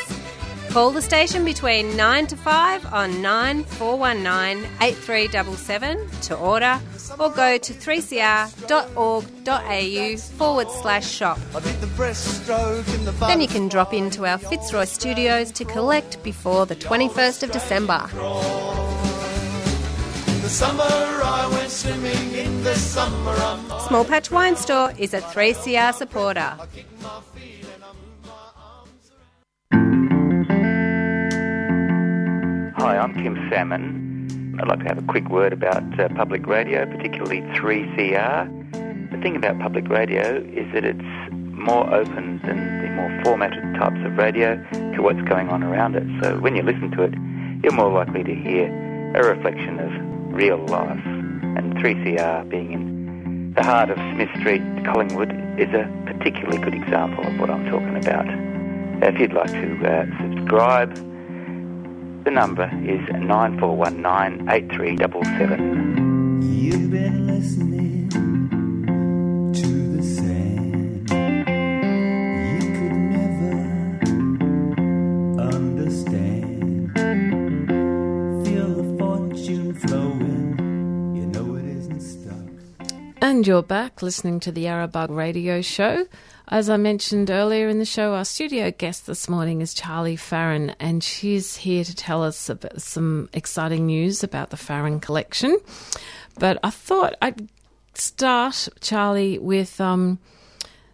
Call 0.68 0.90
the 0.90 1.00
station 1.00 1.47
between 1.47 1.97
9 1.97 2.26
to 2.26 2.37
5 2.37 2.92
on 2.92 3.23
9419 3.23 4.71
8377 4.83 6.11
to 6.23 6.37
order 6.37 6.78
or 7.18 7.30
go 7.30 7.58
to 7.58 7.73
3cr.org.au 7.73 10.16
forward 10.16 10.70
slash 10.70 11.11
shop. 11.11 11.38
I 11.54 11.61
did 11.61 11.80
the 11.80 11.87
breaststroke 11.88 12.84
Then 13.28 13.40
you 13.40 13.49
can 13.49 13.68
drop 13.68 13.92
into 13.92 14.26
our 14.26 14.38
Fitzroy 14.38 14.84
studios 14.84 15.50
to 15.52 15.64
collect 15.64 16.23
before 16.23 16.66
the 16.66 16.76
21st 16.76 17.42
of 17.42 17.52
December. 17.52 18.08
In 20.28 20.42
the 20.42 20.49
summer, 20.49 20.82
I 20.82 21.49
went 21.52 21.70
swimming 21.70 22.34
in 22.34 22.64
the 22.64 22.75
summer. 22.75 23.32
I'm 23.32 23.80
Small 23.80 24.04
Patch 24.04 24.30
Wine 24.30 24.56
Store 24.56 24.92
is 24.99 25.14
a 25.14 25.20
3CR 25.20 25.94
supporter. 25.94 26.56
Hi, 32.76 32.99
I'm 32.99 33.14
Kim 33.14 33.37
Salmon. 33.50 34.13
I'd 34.61 34.68
like 34.68 34.80
to 34.80 34.84
have 34.87 34.99
a 34.99 35.06
quick 35.06 35.28
word 35.28 35.52
about 35.52 35.99
uh, 35.99 36.08
public 36.11 36.46
radio, 36.46 36.87
particularly 36.87 37.40
3CR. 37.58 39.11
The 39.11 39.18
thing 39.18 39.37
about 39.37 39.58
public 39.58 39.88
radio 39.88 40.37
is 40.37 40.73
that 40.73 40.84
it's 40.84 41.02
more 41.32 41.92
open 41.92 42.40
than 42.44 42.82
the 42.82 42.90
more 42.90 43.23
formatted 43.25 43.62
types 43.75 43.99
of 44.04 44.16
radio 44.16 44.56
to 44.73 45.02
what's 45.02 45.20
going 45.23 45.49
on 45.49 45.64
around 45.64 45.96
it. 45.96 46.04
So 46.23 46.38
when 46.38 46.54
you 46.54 46.62
listen 46.62 46.92
to 46.92 47.02
it, 47.02 47.14
you're 47.64 47.73
more 47.73 47.90
likely 47.90 48.23
to 48.23 48.34
hear 48.34 48.68
a 49.16 49.25
reflection 49.25 49.80
of 49.80 50.34
real 50.34 50.58
life. 50.66 51.04
And 51.04 51.75
3CR 51.76 52.49
being 52.49 52.73
in 52.73 53.54
the 53.56 53.62
heart 53.62 53.90
of 53.90 53.96
Smith 54.14 54.30
Street, 54.38 54.62
Collingwood, 54.84 55.32
is 55.58 55.68
a 55.75 55.90
particularly 56.06 56.58
good 56.58 56.75
example 56.75 57.26
of 57.26 57.38
what 57.40 57.50
I'm 57.50 57.68
talking 57.70 57.96
about. 57.96 58.26
If 59.02 59.18
you'd 59.18 59.32
like 59.32 59.50
to 59.50 59.87
uh, 59.87 60.06
subscribe, 60.20 61.13
the 62.25 62.31
number 62.31 62.64
is 62.85 63.00
9419 63.12 64.49
8377. 64.49 66.40
You've 66.43 66.90
been 66.90 67.26
listening 67.26 68.09
to 69.52 69.97
the 69.97 70.02
sand. 70.02 71.11
You 71.11 72.61
could 72.73 72.97
never 73.16 73.57
understand. 75.52 76.93
Feel 78.47 78.69
the 78.75 78.87
fortune 78.99 79.75
flowing. 79.75 81.16
You 81.16 81.26
know 81.26 81.57
it 81.57 81.66
isn't 81.66 82.00
stuck. 82.00 82.49
And 83.21 83.47
you're 83.47 83.62
back 83.62 84.00
listening 84.00 84.40
to 84.40 84.50
the 84.52 84.64
Yarrabug 84.64 85.11
Radio 85.14 85.61
Show. 85.61 86.07
As 86.49 86.69
I 86.69 86.77
mentioned 86.77 87.31
earlier 87.31 87.69
in 87.69 87.79
the 87.79 87.87
show, 87.87 88.13
our 88.13 88.25
studio 88.25 88.71
guest 88.71 89.07
this 89.07 89.31
morning 89.31 89.63
is 89.63 89.73
Charlie 89.73 90.15
Farren, 90.15 90.75
and 90.79 91.03
she's 91.03 91.57
here 91.57 91.85
to 91.85 91.97
tell 91.97 92.23
us 92.23 92.51
about 92.51 92.83
some 92.83 93.31
exciting 93.33 93.87
news 93.87 94.23
about 94.23 94.51
the 94.51 94.59
Farren 94.59 95.01
collection. 95.01 95.59
But 96.39 96.59
I 96.63 96.69
thought 96.69 97.15
I'd 97.23 97.49
start, 97.95 98.69
Charlie, 98.83 99.39
with 99.39 99.81
um, 99.81 100.19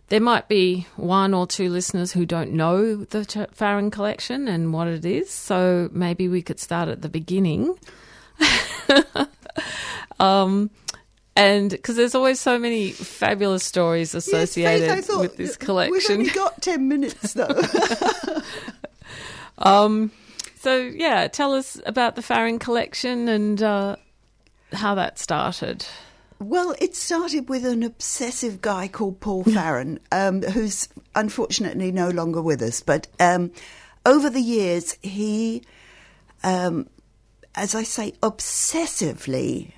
there 0.06 0.20
might 0.20 0.46
be 0.46 0.86
one 0.94 1.34
or 1.34 1.48
two 1.48 1.68
listeners 1.68 2.12
who 2.12 2.24
don't 2.24 2.52
know 2.52 2.94
the 2.96 3.24
Ch- 3.24 3.52
Farren 3.52 3.90
collection 3.90 4.46
and 4.46 4.72
what 4.72 4.86
it 4.86 5.04
is, 5.04 5.30
so 5.30 5.88
maybe 5.90 6.28
we 6.28 6.42
could 6.42 6.60
start 6.60 6.88
at 6.88 7.02
the 7.02 7.08
beginning. 7.08 7.76
um, 10.20 10.70
and 11.36 11.70
because 11.70 11.96
there's 11.96 12.14
always 12.14 12.40
so 12.40 12.58
many 12.58 12.90
fabulous 12.90 13.64
stories 13.64 14.14
associated 14.14 14.86
yes, 14.86 15.06
thought, 15.06 15.20
with 15.20 15.36
this 15.36 15.56
collection. 15.56 16.18
We've 16.18 16.28
only 16.28 16.30
got 16.30 16.60
10 16.62 16.88
minutes, 16.88 17.34
though. 17.34 17.60
um, 19.58 20.10
so, 20.56 20.76
yeah, 20.76 21.28
tell 21.28 21.54
us 21.54 21.80
about 21.86 22.16
the 22.16 22.22
Farren 22.22 22.58
collection 22.58 23.28
and 23.28 23.62
uh, 23.62 23.96
how 24.72 24.94
that 24.96 25.18
started. 25.18 25.86
Well, 26.40 26.74
it 26.80 26.96
started 26.96 27.48
with 27.48 27.64
an 27.64 27.82
obsessive 27.82 28.60
guy 28.60 28.88
called 28.88 29.20
Paul 29.20 29.44
Farren, 29.54 30.00
um, 30.10 30.42
who's 30.42 30.88
unfortunately 31.14 31.92
no 31.92 32.08
longer 32.08 32.42
with 32.42 32.60
us. 32.60 32.80
But 32.80 33.06
um, 33.20 33.52
over 34.04 34.28
the 34.28 34.40
years, 34.40 34.96
he, 35.00 35.62
um, 36.42 36.88
as 37.54 37.74
I 37.74 37.84
say, 37.84 38.12
obsessively 38.22 39.72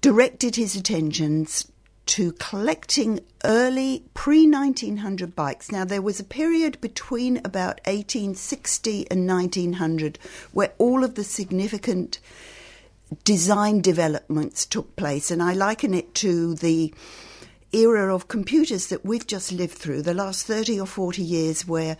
directed 0.00 0.56
his 0.56 0.76
attentions 0.76 1.70
to 2.06 2.32
collecting 2.32 3.20
early 3.44 4.04
pre 4.14 4.48
1900 4.48 5.34
bikes. 5.34 5.72
Now, 5.72 5.84
there 5.84 6.02
was 6.02 6.20
a 6.20 6.24
period 6.24 6.80
between 6.80 7.38
about 7.38 7.80
1860 7.84 9.10
and 9.10 9.26
1900 9.26 10.18
where 10.52 10.72
all 10.78 11.02
of 11.02 11.16
the 11.16 11.24
significant 11.24 12.20
design 13.24 13.80
developments 13.80 14.66
took 14.66 14.96
place, 14.96 15.30
and 15.30 15.42
I 15.42 15.52
liken 15.52 15.94
it 15.94 16.14
to 16.16 16.54
the 16.54 16.94
era 17.72 18.14
of 18.14 18.28
computers 18.28 18.86
that 18.88 19.04
we've 19.04 19.26
just 19.26 19.52
lived 19.52 19.74
through, 19.74 20.02
the 20.02 20.14
last 20.14 20.46
30 20.46 20.80
or 20.80 20.86
40 20.86 21.22
years, 21.22 21.66
where 21.66 21.96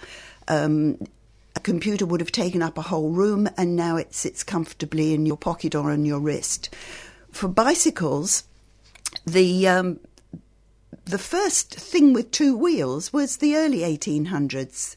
um, 0.48 0.98
a 1.56 1.60
computer 1.60 2.06
would 2.06 2.20
have 2.20 2.32
taken 2.32 2.62
up 2.62 2.78
a 2.78 2.82
whole 2.82 3.10
room 3.10 3.48
and 3.56 3.76
now 3.76 3.96
it 3.96 4.14
sits 4.14 4.44
comfortably 4.44 5.12
in 5.12 5.26
your 5.26 5.36
pocket 5.36 5.74
or 5.74 5.90
on 5.90 6.04
your 6.04 6.20
wrist. 6.20 6.68
For 7.36 7.48
bicycles, 7.48 8.44
the 9.26 9.68
um, 9.68 10.00
the 11.04 11.18
first 11.18 11.74
thing 11.74 12.14
with 12.14 12.30
two 12.30 12.56
wheels 12.56 13.12
was 13.12 13.36
the 13.36 13.56
early 13.56 13.80
1800s. 13.80 14.96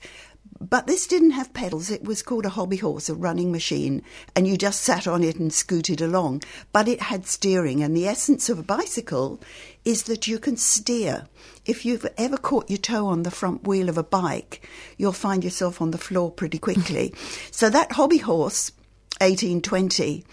But 0.62 0.88
this 0.88 1.06
didn't 1.06 1.32
have 1.32 1.54
pedals. 1.54 1.92
It 1.92 2.06
was 2.06 2.24
called 2.24 2.46
a 2.46 2.56
hobby 2.56 2.78
horse, 2.78 3.10
a 3.10 3.14
running 3.14 3.52
machine, 3.52 4.04
and 4.38 4.48
you 4.48 4.56
just 4.56 4.80
sat 4.80 5.06
on 5.06 5.22
it 5.22 5.36
and 5.36 5.52
scooted 5.52 6.00
along. 6.00 6.44
But 6.72 6.88
it 6.88 7.02
had 7.02 7.28
steering, 7.28 7.84
and 7.84 7.94
the 7.94 8.08
essence 8.08 8.48
of 8.48 8.58
a 8.58 8.64
bicycle 8.64 9.42
is 9.84 10.04
that 10.04 10.26
you 10.26 10.40
can 10.40 10.56
steer. 10.56 11.28
If 11.66 11.86
you've 11.86 12.08
ever 12.18 12.38
caught 12.38 12.70
your 12.70 12.78
toe 12.78 13.08
on 13.08 13.24
the 13.24 13.32
front 13.32 13.68
wheel 13.68 13.90
of 13.90 13.98
a 13.98 14.04
bike, 14.04 14.66
you'll 14.98 15.12
find 15.12 15.44
yourself 15.44 15.82
on 15.82 15.92
the 15.92 15.98
floor 15.98 16.32
pretty 16.32 16.58
quickly. 16.58 17.14
so 17.52 17.70
that 17.70 17.92
hobby 17.92 18.20
horse, 18.20 18.72
1820, 19.20 20.24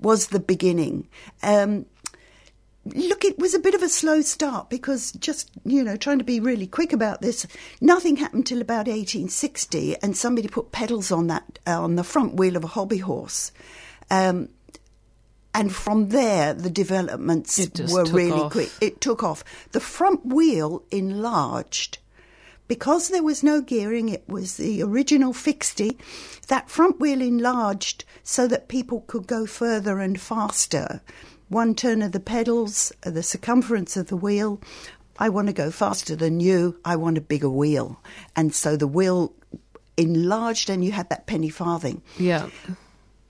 was 0.00 0.28
the 0.28 0.40
beginning. 0.40 1.08
Um, 1.42 1.86
look, 2.94 3.24
it 3.24 3.38
was 3.38 3.54
a 3.54 3.58
bit 3.58 3.74
of 3.74 3.82
a 3.82 3.88
slow 3.88 4.20
start 4.20 4.70
because 4.70 5.12
just, 5.12 5.50
you 5.64 5.82
know, 5.82 5.96
trying 5.96 6.18
to 6.18 6.24
be 6.24 6.40
really 6.40 6.66
quick 6.66 6.92
about 6.92 7.20
this, 7.20 7.46
nothing 7.80 8.16
happened 8.16 8.46
till 8.46 8.60
about 8.60 8.86
1860 8.86 9.96
and 10.02 10.16
somebody 10.16 10.48
put 10.48 10.72
pedals 10.72 11.12
on 11.12 11.26
that, 11.28 11.58
uh, 11.66 11.82
on 11.82 11.96
the 11.96 12.04
front 12.04 12.34
wheel 12.34 12.56
of 12.56 12.64
a 12.64 12.68
hobby 12.68 12.98
horse. 12.98 13.52
Um, 14.10 14.48
and 15.54 15.74
from 15.74 16.10
there, 16.10 16.54
the 16.54 16.70
developments 16.70 17.58
were 17.90 18.04
really 18.04 18.32
off. 18.32 18.52
quick. 18.52 18.70
It 18.80 19.00
took 19.00 19.24
off. 19.24 19.42
The 19.72 19.80
front 19.80 20.24
wheel 20.24 20.84
enlarged. 20.90 21.98
Because 22.68 23.08
there 23.08 23.22
was 23.22 23.42
no 23.42 23.60
gearing, 23.60 24.08
it 24.08 24.22
was 24.28 24.56
the 24.58 24.82
original 24.82 25.32
fixty. 25.32 25.98
That 26.48 26.70
front 26.70 27.00
wheel 27.00 27.20
enlarged 27.20 28.04
so 28.22 28.46
that 28.46 28.68
people 28.68 29.04
could 29.06 29.26
go 29.26 29.46
further 29.46 29.98
and 29.98 30.20
faster 30.20 31.00
one 31.48 31.74
turn 31.74 32.02
of 32.02 32.12
the 32.12 32.20
pedals, 32.20 32.92
uh, 33.04 33.10
the 33.10 33.22
circumference 33.22 33.96
of 33.96 34.08
the 34.08 34.16
wheel. 34.16 34.60
I 35.18 35.30
want 35.30 35.48
to 35.48 35.52
go 35.54 35.70
faster 35.70 36.14
than 36.14 36.40
you. 36.40 36.78
I 36.84 36.96
want 36.96 37.18
a 37.18 37.22
bigger 37.22 37.50
wheel. 37.50 38.00
And 38.36 38.54
so 38.54 38.76
the 38.76 38.86
wheel 38.86 39.32
enlarged 39.96 40.70
and 40.70 40.84
you 40.84 40.92
had 40.92 41.08
that 41.08 41.26
penny 41.26 41.48
farthing. 41.48 42.02
Yeah. 42.18 42.50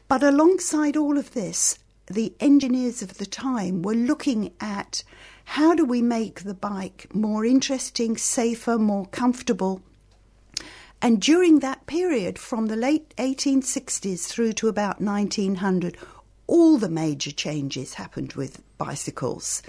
But 0.08 0.22
alongside 0.22 0.96
all 0.96 1.16
of 1.16 1.32
this, 1.32 1.78
the 2.06 2.34
engineers 2.40 3.02
of 3.02 3.18
the 3.18 3.26
time 3.26 3.82
were 3.82 3.94
looking 3.94 4.52
at 4.60 5.02
how 5.52 5.74
do 5.74 5.82
we 5.82 6.02
make 6.02 6.42
the 6.42 6.52
bike 6.52 7.06
more 7.14 7.42
interesting, 7.42 8.18
safer, 8.18 8.78
more 8.78 9.06
comfortable. 9.06 9.80
And 11.00 11.22
during 11.22 11.60
that 11.60 11.86
period, 11.86 12.38
from 12.38 12.66
the 12.66 12.76
late 12.76 13.14
1860s 13.16 14.26
through 14.26 14.52
to 14.52 14.68
about 14.68 15.00
1900, 15.00 15.96
all 16.46 16.76
the 16.76 16.90
major 16.90 17.30
changes 17.30 17.94
happened 17.94 18.34
with 18.34 18.62
bicycles 18.76 19.62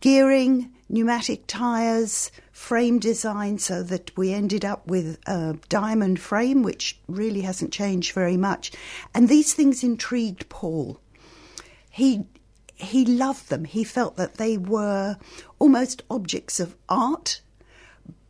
gearing, 0.00 0.72
pneumatic 0.88 1.46
tyres, 1.46 2.32
frame 2.50 2.98
design, 2.98 3.56
so 3.58 3.84
that 3.84 4.10
we 4.18 4.34
ended 4.34 4.64
up 4.64 4.84
with 4.88 5.18
a 5.28 5.56
diamond 5.68 6.18
frame, 6.18 6.64
which 6.64 6.98
really 7.06 7.42
hasn't 7.42 7.72
changed 7.72 8.12
very 8.12 8.36
much. 8.36 8.72
And 9.14 9.28
these 9.28 9.54
things 9.54 9.84
intrigued 9.84 10.48
Paul. 10.48 10.98
He 11.88 12.26
he 12.84 13.04
loved 13.04 13.48
them. 13.48 13.64
He 13.64 13.84
felt 13.84 14.16
that 14.16 14.34
they 14.34 14.56
were 14.56 15.16
almost 15.58 16.02
objects 16.10 16.60
of 16.60 16.76
art, 16.88 17.40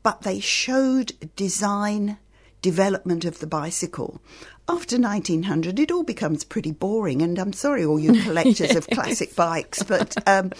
but 0.02 0.22
they 0.22 0.40
showed 0.40 1.12
design, 1.36 2.18
development 2.62 3.24
of 3.24 3.38
the 3.40 3.46
bicycle. 3.46 4.20
After 4.68 4.98
1900, 4.98 5.78
it 5.78 5.92
all 5.92 6.04
becomes 6.04 6.44
pretty 6.44 6.72
boring, 6.72 7.20
and 7.20 7.38
I'm 7.38 7.52
sorry, 7.52 7.84
all 7.84 8.00
you 8.00 8.22
collectors 8.22 8.74
of 8.74 8.88
classic 8.88 9.36
bikes, 9.36 9.82
but 9.82 10.16
um, 10.26 10.50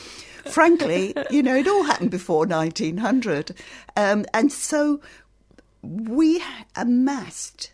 frankly, 0.44 1.14
you 1.30 1.42
know, 1.42 1.56
it 1.56 1.66
all 1.66 1.84
happened 1.84 2.10
before 2.10 2.46
1900. 2.46 3.54
Um, 3.96 4.26
and 4.34 4.52
so 4.52 5.00
we 5.82 6.42
amassed 6.76 7.72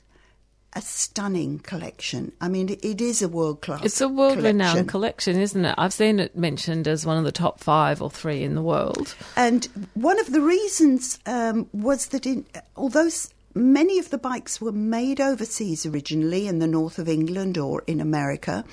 a 0.72 0.80
stunning 0.80 1.58
collection. 1.58 2.32
I 2.40 2.48
mean, 2.48 2.68
it 2.68 3.00
is 3.00 3.22
a 3.22 3.28
world 3.28 3.60
class. 3.60 3.84
It's 3.84 4.00
a 4.00 4.08
world 4.08 4.42
renowned 4.42 4.88
collection, 4.88 5.38
isn't 5.38 5.64
it? 5.64 5.74
I've 5.76 5.92
seen 5.92 6.20
it 6.20 6.36
mentioned 6.36 6.86
as 6.86 7.04
one 7.04 7.18
of 7.18 7.24
the 7.24 7.32
top 7.32 7.60
five 7.60 8.00
or 8.00 8.10
three 8.10 8.42
in 8.42 8.54
the 8.54 8.62
world. 8.62 9.14
And 9.36 9.66
one 9.94 10.20
of 10.20 10.32
the 10.32 10.40
reasons 10.40 11.18
um, 11.26 11.68
was 11.72 12.08
that, 12.08 12.24
in, 12.24 12.46
although 12.76 13.08
many 13.54 13.98
of 13.98 14.10
the 14.10 14.18
bikes 14.18 14.60
were 14.60 14.72
made 14.72 15.20
overseas 15.20 15.84
originally 15.84 16.46
in 16.46 16.60
the 16.60 16.68
north 16.68 16.98
of 16.98 17.08
England 17.08 17.58
or 17.58 17.82
in 17.86 18.00
America, 18.00 18.64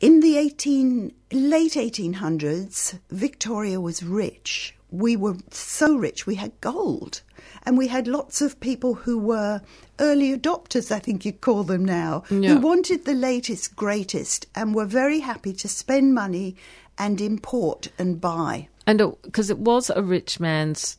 in 0.00 0.20
the 0.20 0.36
18, 0.38 1.12
late 1.32 1.72
1800s, 1.72 2.98
Victoria 3.10 3.80
was 3.80 4.02
rich. 4.02 4.74
We 4.90 5.14
were 5.16 5.36
so 5.50 5.94
rich, 5.94 6.26
we 6.26 6.34
had 6.34 6.60
gold. 6.60 7.22
And 7.64 7.76
we 7.78 7.88
had 7.88 8.06
lots 8.06 8.40
of 8.40 8.58
people 8.60 8.94
who 8.94 9.18
were 9.18 9.60
early 9.98 10.36
adopters, 10.36 10.90
I 10.90 10.98
think 10.98 11.24
you'd 11.24 11.40
call 11.40 11.62
them 11.64 11.84
now, 11.84 12.24
Yeah. 12.30 12.54
who 12.54 12.60
wanted 12.60 13.04
the 13.04 13.14
latest, 13.14 13.76
greatest, 13.76 14.46
and 14.54 14.74
were 14.74 14.86
very 14.86 15.20
happy 15.20 15.52
to 15.54 15.68
spend 15.68 16.14
money 16.14 16.56
and 16.98 17.20
import 17.20 17.88
and 17.98 18.20
buy. 18.20 18.68
And 18.86 18.98
because 19.22 19.50
it, 19.50 19.58
was 19.58 19.90
a 19.90 20.02
rich 20.02 20.40
man's 20.40 20.96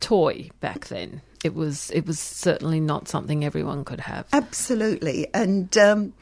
toy 0.00 0.50
back 0.60 0.86
then, 0.88 1.20
it 1.44 1.54
was 1.54 1.90
it 1.90 2.06
was 2.06 2.18
certainly 2.18 2.80
not 2.80 3.08
something 3.08 3.44
everyone 3.44 3.84
could 3.84 4.00
have. 4.00 4.26
Absolutely. 4.32 5.28
And 5.32 5.76
um, 5.78 6.12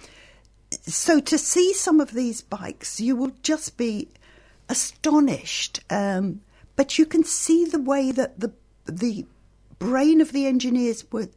so 0.83 1.21
to 1.21 1.39
see 1.39 1.73
some 1.73 2.01
of 2.01 2.13
these 2.13 2.43
bikes, 2.43 3.01
you 3.01 3.17
will 3.17 3.33
just 3.43 3.77
be 3.77 4.09
astonished. 4.69 5.81
Um, 5.91 6.41
but 6.77 6.99
you 6.99 7.07
can 7.07 7.25
see 7.25 7.65
the 7.65 7.81
way 7.81 8.13
that 8.13 8.41
the 8.41 8.53
the 8.85 9.25
brain 9.79 10.21
of 10.21 10.33
the 10.33 10.47
engineers 10.47 11.05
were 11.13 11.29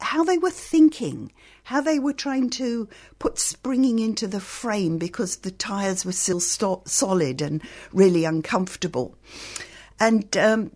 how 0.00 0.24
they 0.24 0.38
were 0.38 0.50
thinking, 0.50 1.32
how 1.64 1.80
they 1.80 1.98
were 1.98 2.12
trying 2.12 2.50
to 2.50 2.88
put 3.18 3.38
springing 3.38 3.98
into 3.98 4.26
the 4.26 4.40
frame 4.40 4.98
because 4.98 5.38
the 5.38 5.50
tires 5.50 6.04
were 6.04 6.12
still 6.12 6.40
sto- 6.40 6.82
solid 6.84 7.42
and 7.42 7.62
really 7.92 8.24
uncomfortable. 8.24 9.16
And 9.98 10.36
um, 10.36 10.70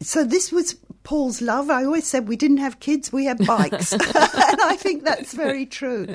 so 0.00 0.24
this 0.24 0.52
was 0.52 0.76
Paul's 1.02 1.42
love. 1.42 1.70
I 1.70 1.84
always 1.84 2.06
said 2.06 2.28
we 2.28 2.36
didn't 2.36 2.58
have 2.58 2.80
kids, 2.80 3.12
we 3.12 3.24
had 3.24 3.44
bikes. 3.46 3.92
and 3.92 4.02
I 4.04 4.76
think 4.78 5.04
that's 5.04 5.34
very 5.34 5.66
true. 5.66 6.14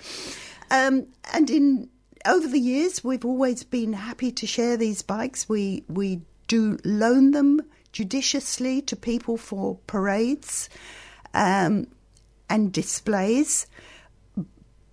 Um, 0.72 1.08
and 1.34 1.50
in 1.50 1.90
over 2.26 2.48
the 2.48 2.60
years, 2.60 3.04
we've 3.04 3.26
always 3.26 3.64
been 3.64 3.94
happy 3.94 4.32
to 4.32 4.48
share 4.48 4.78
these 4.78 5.02
bikes. 5.02 5.48
We 5.48 5.84
we 5.88 6.22
do 6.48 6.78
loan 6.84 7.32
them 7.32 7.62
judiciously 7.92 8.82
to 8.84 8.96
people 8.96 9.38
for 9.38 9.80
parades 9.88 10.70
um, 11.34 11.88
and 12.50 12.72
displays. 12.72 13.68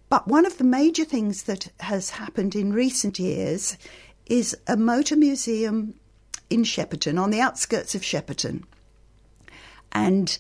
But 0.09 0.29
one 0.29 0.47
of 0.47 0.59
the 0.59 0.65
major 0.65 1.05
things 1.05 1.45
that 1.45 1.73
has 1.81 2.11
happened 2.11 2.55
in 2.55 2.73
recent 2.73 3.19
years 3.19 3.77
is 4.27 4.57
a 4.67 4.77
motor 4.77 5.17
museum 5.17 5.95
in 6.49 6.63
Shepparton, 6.63 7.21
on 7.21 7.31
the 7.31 7.41
outskirts 7.41 7.95
of 7.95 8.03
Shepparton. 8.03 8.65
And 9.93 10.39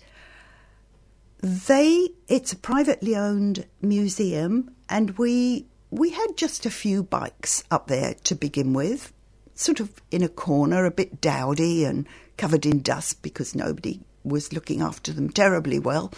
they 1.40 2.08
it's 2.28 2.52
a 2.52 2.56
privately 2.56 3.14
owned 3.14 3.66
museum 3.80 4.70
and 4.88 5.16
we 5.18 5.66
we 5.90 6.10
had 6.10 6.36
just 6.36 6.66
a 6.66 6.70
few 6.70 7.02
bikes 7.02 7.62
up 7.70 7.86
there 7.86 8.14
to 8.24 8.34
begin 8.34 8.72
with 8.72 9.12
sort 9.54 9.78
of 9.78 10.02
in 10.10 10.22
a 10.22 10.28
corner 10.28 10.84
a 10.84 10.90
bit 10.90 11.20
dowdy 11.20 11.84
and 11.84 12.06
covered 12.36 12.66
in 12.66 12.80
dust 12.82 13.22
because 13.22 13.54
nobody 13.54 14.00
was 14.24 14.52
looking 14.52 14.80
after 14.80 15.12
them 15.12 15.30
terribly 15.30 15.78
well 15.78 16.12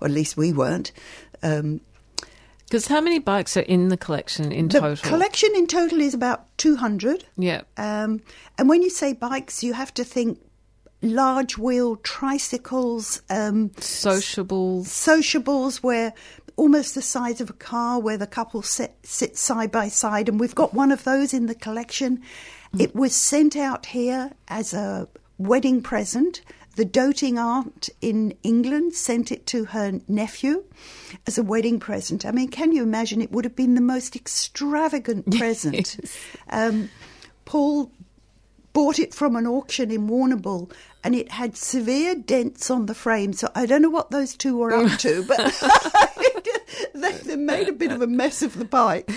or 0.00 0.06
at 0.08 0.12
least 0.12 0.36
we 0.36 0.52
weren't 0.52 0.92
um, 1.42 1.80
Because 2.66 2.86
how 2.86 3.00
many 3.00 3.18
bikes 3.18 3.56
are 3.56 3.60
in 3.60 3.88
the 3.88 3.96
collection 3.96 4.52
in 4.52 4.68
the 4.68 4.80
total? 4.80 5.08
collection 5.10 5.50
in 5.54 5.66
total 5.66 6.00
is 6.00 6.14
about 6.14 6.46
200 6.58 7.24
yeah. 7.36 7.62
um, 7.76 8.20
and 8.58 8.68
when 8.68 8.82
you 8.82 8.90
say 8.90 9.12
bikes 9.12 9.62
you 9.64 9.72
have 9.72 9.92
to 9.94 10.04
think 10.04 10.38
large 11.02 11.58
wheel 11.58 11.96
tricycles 11.96 13.22
um, 13.30 13.70
Sociables. 13.78 14.90
sociables 14.90 15.82
where 15.82 16.12
almost 16.56 16.94
the 16.94 17.02
size 17.02 17.40
of 17.40 17.50
a 17.50 17.54
car 17.54 17.98
where 17.98 18.16
the 18.16 18.26
couple 18.26 18.62
sit, 18.62 18.94
sit 19.02 19.36
side 19.36 19.70
by 19.72 19.88
side 19.88 20.28
and 20.28 20.38
we've 20.38 20.54
got 20.54 20.72
one 20.72 20.92
of 20.92 21.04
those 21.04 21.34
in 21.34 21.46
the 21.46 21.54
collection 21.54 22.22
it 22.78 22.94
was 22.94 23.14
sent 23.14 23.56
out 23.56 23.86
here 23.86 24.32
as 24.48 24.72
a 24.74 25.08
wedding 25.38 25.82
present. 25.82 26.42
The 26.76 26.84
doting 26.84 27.38
aunt 27.38 27.88
in 28.00 28.34
england 28.42 28.94
sent 28.94 29.30
it 29.30 29.46
to 29.46 29.66
her 29.66 30.00
nephew 30.08 30.64
as 31.26 31.38
a 31.38 31.42
wedding 31.42 31.78
present. 31.78 32.26
I 32.26 32.32
mean 32.32 32.48
can 32.48 32.72
you 32.72 32.82
imagine? 32.82 33.22
It 33.22 33.30
would 33.30 33.44
have 33.44 33.54
been 33.54 33.74
the 33.74 33.80
most 33.80 34.16
extravagant 34.16 35.30
present. 35.38 35.96
Um, 36.50 36.90
paul 37.44 37.92
bought 38.72 38.98
it 38.98 39.14
from 39.14 39.36
an 39.36 39.46
auction 39.46 39.90
in 39.90 40.08
Warrnambool 40.08 40.70
and 41.04 41.14
it 41.14 41.30
had 41.30 41.56
severe 41.56 42.14
dents 42.14 42.70
on 42.70 42.86
the 42.86 42.94
frame. 42.94 43.32
So 43.32 43.48
I 43.54 43.66
don't 43.66 43.82
know 43.82 43.90
what 43.90 44.10
those 44.10 44.36
two 44.36 44.58
were 44.58 44.72
up 44.72 44.98
to, 44.98 45.24
but 45.24 45.38
they, 46.94 47.12
they 47.12 47.36
made 47.36 47.68
a 47.68 47.72
bit 47.72 47.92
of 47.92 48.02
a 48.02 48.06
mess 48.06 48.42
of 48.42 48.58
the 48.58 48.64
bike. 48.64 49.08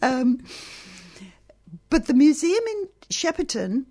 Um, 0.00 0.42
but 1.90 2.06
the 2.06 2.14
museum 2.14 2.62
in 2.66 2.88
Shepparton 3.10 3.84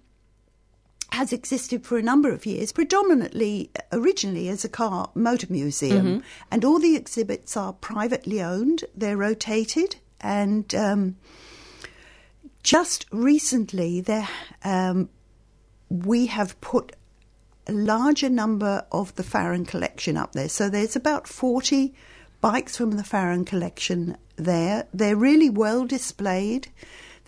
has 1.11 1.33
existed 1.33 1.85
for 1.85 1.97
a 1.97 2.01
number 2.01 2.31
of 2.31 2.45
years, 2.45 2.71
predominantly 2.71 3.69
originally 3.91 4.47
as 4.47 4.63
a 4.63 4.69
car 4.69 5.09
motor 5.13 5.47
museum, 5.49 6.05
Mm-hmm. 6.05 6.19
and 6.51 6.63
all 6.65 6.79
the 6.79 6.95
exhibits 6.95 7.57
are 7.57 7.73
privately 7.73 8.41
owned. 8.41 8.85
They're 8.95 9.17
rotated, 9.17 9.97
and 10.21 10.73
um, 10.73 11.17
just 12.63 13.05
recently, 13.11 14.01
there 14.01 14.29
um, 14.63 15.09
we 15.89 16.27
have 16.27 16.59
put 16.61 16.95
a 17.67 17.73
larger 17.73 18.29
number 18.29 18.85
of 18.91 19.13
the 19.15 19.23
Farren 19.23 19.65
collection 19.65 20.15
up 20.17 20.31
there. 20.31 20.49
So 20.49 20.69
there's 20.69 20.95
about 20.95 21.27
forty 21.27 21.93
bikes 22.39 22.77
from 22.77 22.91
the 22.91 23.03
Farren 23.03 23.45
collection 23.45 24.15
there. 24.37 24.87
They're 24.93 25.15
really 25.15 25.49
well 25.49 25.85
displayed. 25.85 26.69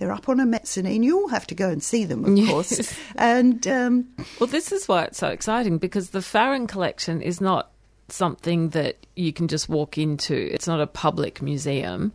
They're 0.04 0.12
up 0.12 0.28
on 0.28 0.42
a 0.42 0.46
mezzanine. 0.46 1.02
You 1.02 1.22
all 1.22 1.28
have 1.30 1.48
to 1.48 1.56
go 1.56 1.70
and 1.70 1.82
see 1.82 2.04
them, 2.04 2.26
of 2.26 2.48
course. 2.50 2.94
And 3.16 3.66
um, 3.70 4.08
Well, 4.38 4.48
this 4.48 4.74
is 4.74 4.86
why 4.86 5.04
it's 5.06 5.18
so 5.18 5.30
exciting 5.30 5.78
because 5.78 6.10
the 6.10 6.22
Farren 6.22 6.68
collection 6.68 7.22
is 7.22 7.40
not 7.40 7.72
something 8.10 8.70
that 8.72 8.98
you 9.16 9.32
can 9.32 9.48
just 9.48 9.70
walk 9.70 9.98
into. 9.98 10.36
It's 10.54 10.68
not 10.68 10.82
a 10.82 10.88
public 10.88 11.42
museum. 11.42 12.12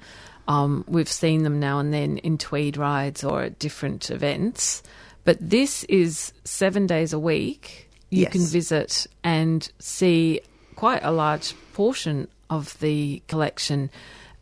Um, 0.49 0.85
we've 0.87 1.09
seen 1.09 1.45
them 1.45 1.59
now 1.61 1.79
and 1.79 1.95
then 1.95 2.19
in 2.19 2.37
Tweed 2.37 2.77
rides 2.77 3.25
or 3.25 3.41
at 3.45 3.59
different 3.59 4.11
events. 4.11 4.83
But 5.25 5.39
this 5.41 5.85
is 5.85 6.35
seven 6.45 6.87
days 6.87 7.15
a 7.15 7.19
week. 7.19 7.89
You 8.11 8.25
Yes. 8.25 8.33
can 8.33 8.43
visit 8.43 9.07
and 9.25 9.67
see 9.79 10.43
quite 10.77 11.03
a 11.05 11.11
large 11.11 11.55
portion 11.73 12.29
of 12.51 12.79
the 12.81 13.23
collection. 13.29 13.89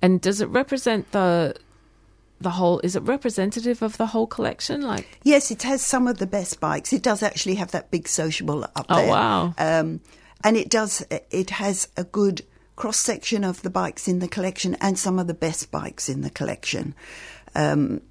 And 0.02 0.20
does 0.20 0.40
it 0.40 0.48
represent 0.48 1.12
the 1.12 1.54
the 2.40 2.50
whole? 2.50 2.80
Is 2.80 2.96
it 2.96 3.02
representative 3.02 3.82
of 3.82 3.96
the 3.96 4.06
whole 4.06 4.26
collection? 4.26 4.82
Like, 4.82 5.06
Yes, 5.22 5.50
it 5.50 5.62
has 5.62 5.82
some 5.82 6.06
of 6.06 6.18
the 6.18 6.26
best 6.26 6.60
bikes. 6.60 6.92
It 6.92 7.02
does 7.02 7.22
actually 7.22 7.54
have 7.56 7.70
that 7.72 7.90
big 7.90 8.08
sociable 8.08 8.64
up 8.64 8.74
there. 8.74 8.84
Oh, 8.88 8.96
there. 8.96 9.10
wow. 9.10 9.54
Um, 9.58 10.00
and 10.44 10.56
it 10.56 10.68
does. 10.68 11.04
It 11.30 11.50
has 11.50 11.88
a 11.96 12.04
good 12.04 12.42
cross 12.76 12.98
section 12.98 13.42
of 13.42 13.62
the 13.62 13.70
bikes 13.70 14.06
in 14.06 14.18
the 14.18 14.28
collection 14.28 14.76
and 14.80 14.98
some 14.98 15.18
of 15.18 15.26
the 15.26 15.34
best 15.34 15.70
bikes 15.70 16.08
in 16.08 16.20
the 16.20 16.30
collection. 16.30 16.94
Um, 17.54 18.02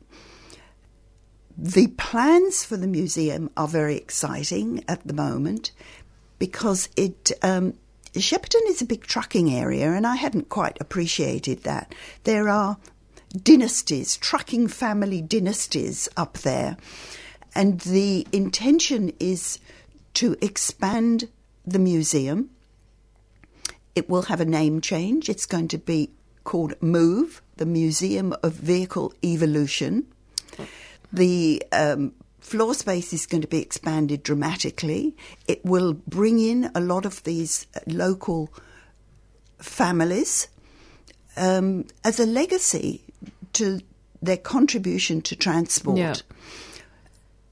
the 1.57 1.87
plans 1.87 2.65
for 2.65 2.75
the 2.75 2.87
museum 2.87 3.49
are 3.55 3.67
very 3.67 3.95
exciting 3.95 4.83
at 4.87 5.05
the 5.07 5.13
moment 5.13 5.71
because 6.39 6.89
it. 6.95 7.31
Um, 7.41 7.75
Shepparton 8.13 8.65
is 8.67 8.81
a 8.81 8.85
big 8.85 9.05
trucking 9.05 9.53
area, 9.53 9.91
and 9.91 10.07
I 10.07 10.15
hadn't 10.15 10.47
quite 10.47 10.77
appreciated 10.79 11.63
that. 11.63 11.93
There 12.23 12.47
are 12.47 12.77
dynasties, 13.43 14.17
trucking 14.17 14.67
family 14.67 15.21
dynasties 15.21 16.09
up 16.17 16.39
there. 16.39 16.77
And 17.53 17.79
the 17.81 18.27
intention 18.31 19.13
is 19.19 19.59
to 20.15 20.35
expand 20.41 21.29
the 21.65 21.79
museum. 21.79 22.49
It 23.95 24.09
will 24.09 24.23
have 24.23 24.41
a 24.41 24.45
name 24.45 24.81
change. 24.81 25.29
It's 25.29 25.45
going 25.45 25.69
to 25.69 25.77
be 25.77 26.11
called 26.43 26.73
MOVE, 26.81 27.41
the 27.57 27.65
Museum 27.65 28.35
of 28.43 28.53
Vehicle 28.53 29.13
Evolution. 29.23 30.05
The 31.11 31.63
um, 31.71 32.13
floor 32.39 32.73
space 32.73 33.13
is 33.13 33.25
going 33.25 33.41
to 33.41 33.47
be 33.47 33.61
expanded 33.61 34.21
dramatically. 34.21 35.15
It 35.47 35.63
will 35.63 35.93
bring 35.93 36.39
in 36.39 36.69
a 36.75 36.81
lot 36.81 37.05
of 37.05 37.23
these 37.23 37.67
uh, 37.75 37.79
local 37.87 38.53
families 39.59 40.47
um, 41.37 41.85
as 42.03 42.19
a 42.19 42.25
legacy 42.25 43.04
to 43.55 43.81
their 44.21 44.37
contribution 44.37 45.21
to 45.21 45.35
transport. 45.35 45.97
Yeah. 45.97 46.15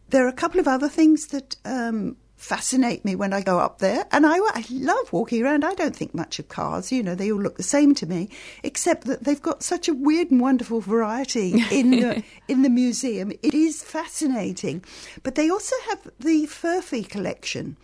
There 0.10 0.26
are 0.26 0.30
a 0.30 0.34
couple 0.34 0.60
of 0.60 0.68
other 0.68 0.90
things 0.90 1.28
that 1.28 1.56
um, 1.66 2.18
fascinate 2.44 3.06
me 3.06 3.16
when 3.16 3.32
I 3.32 3.42
go 3.42 3.58
up 3.60 3.80
there, 3.80 4.06
and 4.12 4.26
I, 4.26 4.36
I 4.36 4.66
love 4.70 5.14
walking 5.14 5.44
around. 5.44 5.64
I 5.64 5.74
don't 5.74 5.96
think 5.96 6.14
much 6.14 6.40
of 6.40 6.50
cars, 6.50 6.92
you 6.92 7.02
know, 7.02 7.16
they 7.16 7.32
all 7.32 7.42
look 7.42 7.58
the 7.58 7.64
same 7.64 7.96
to 7.96 8.06
me, 8.06 8.30
except 8.64 9.08
that 9.08 9.24
they've 9.24 9.42
got 9.42 9.64
such 9.64 9.88
a 9.88 9.94
weird 9.94 10.30
and 10.30 10.42
wonderful 10.42 10.82
variety 10.82 11.64
in 11.72 11.92
the, 11.92 12.24
in 12.48 12.62
the 12.62 12.70
museum. 12.70 13.32
It 13.42 13.54
is 13.54 13.82
fascinating. 13.82 14.84
But 15.24 15.36
they 15.36 15.50
also 15.50 15.76
have 15.90 16.12
the 16.20 16.46
Furphy 16.48 17.08
collection. 17.08 17.78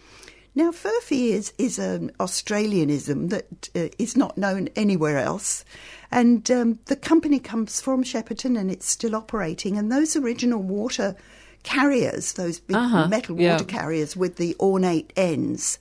Now, 0.55 0.71
Furphy 0.71 1.29
is, 1.29 1.53
is 1.57 1.79
an 1.79 2.11
Australianism 2.19 3.29
that 3.29 3.69
uh, 3.75 3.87
is 3.97 4.17
not 4.17 4.37
known 4.37 4.67
anywhere 4.75 5.19
else. 5.19 5.63
And 6.11 6.49
um, 6.49 6.79
the 6.85 6.95
company 6.95 7.39
comes 7.39 7.81
from 7.81 8.03
Shepparton 8.03 8.57
and 8.59 8.71
it's 8.71 8.87
still 8.87 9.15
operating. 9.15 9.77
And 9.77 9.91
those 9.91 10.15
original 10.15 10.61
water 10.61 11.15
carriers, 11.63 12.33
those 12.33 12.59
big 12.59 12.77
Uh-huh, 12.77 13.07
metal 13.07 13.35
water 13.35 13.65
yeah. 13.67 13.79
carriers 13.79 14.15
with 14.15 14.37
the 14.37 14.55
ornate 14.59 15.13
ends, 15.15 15.77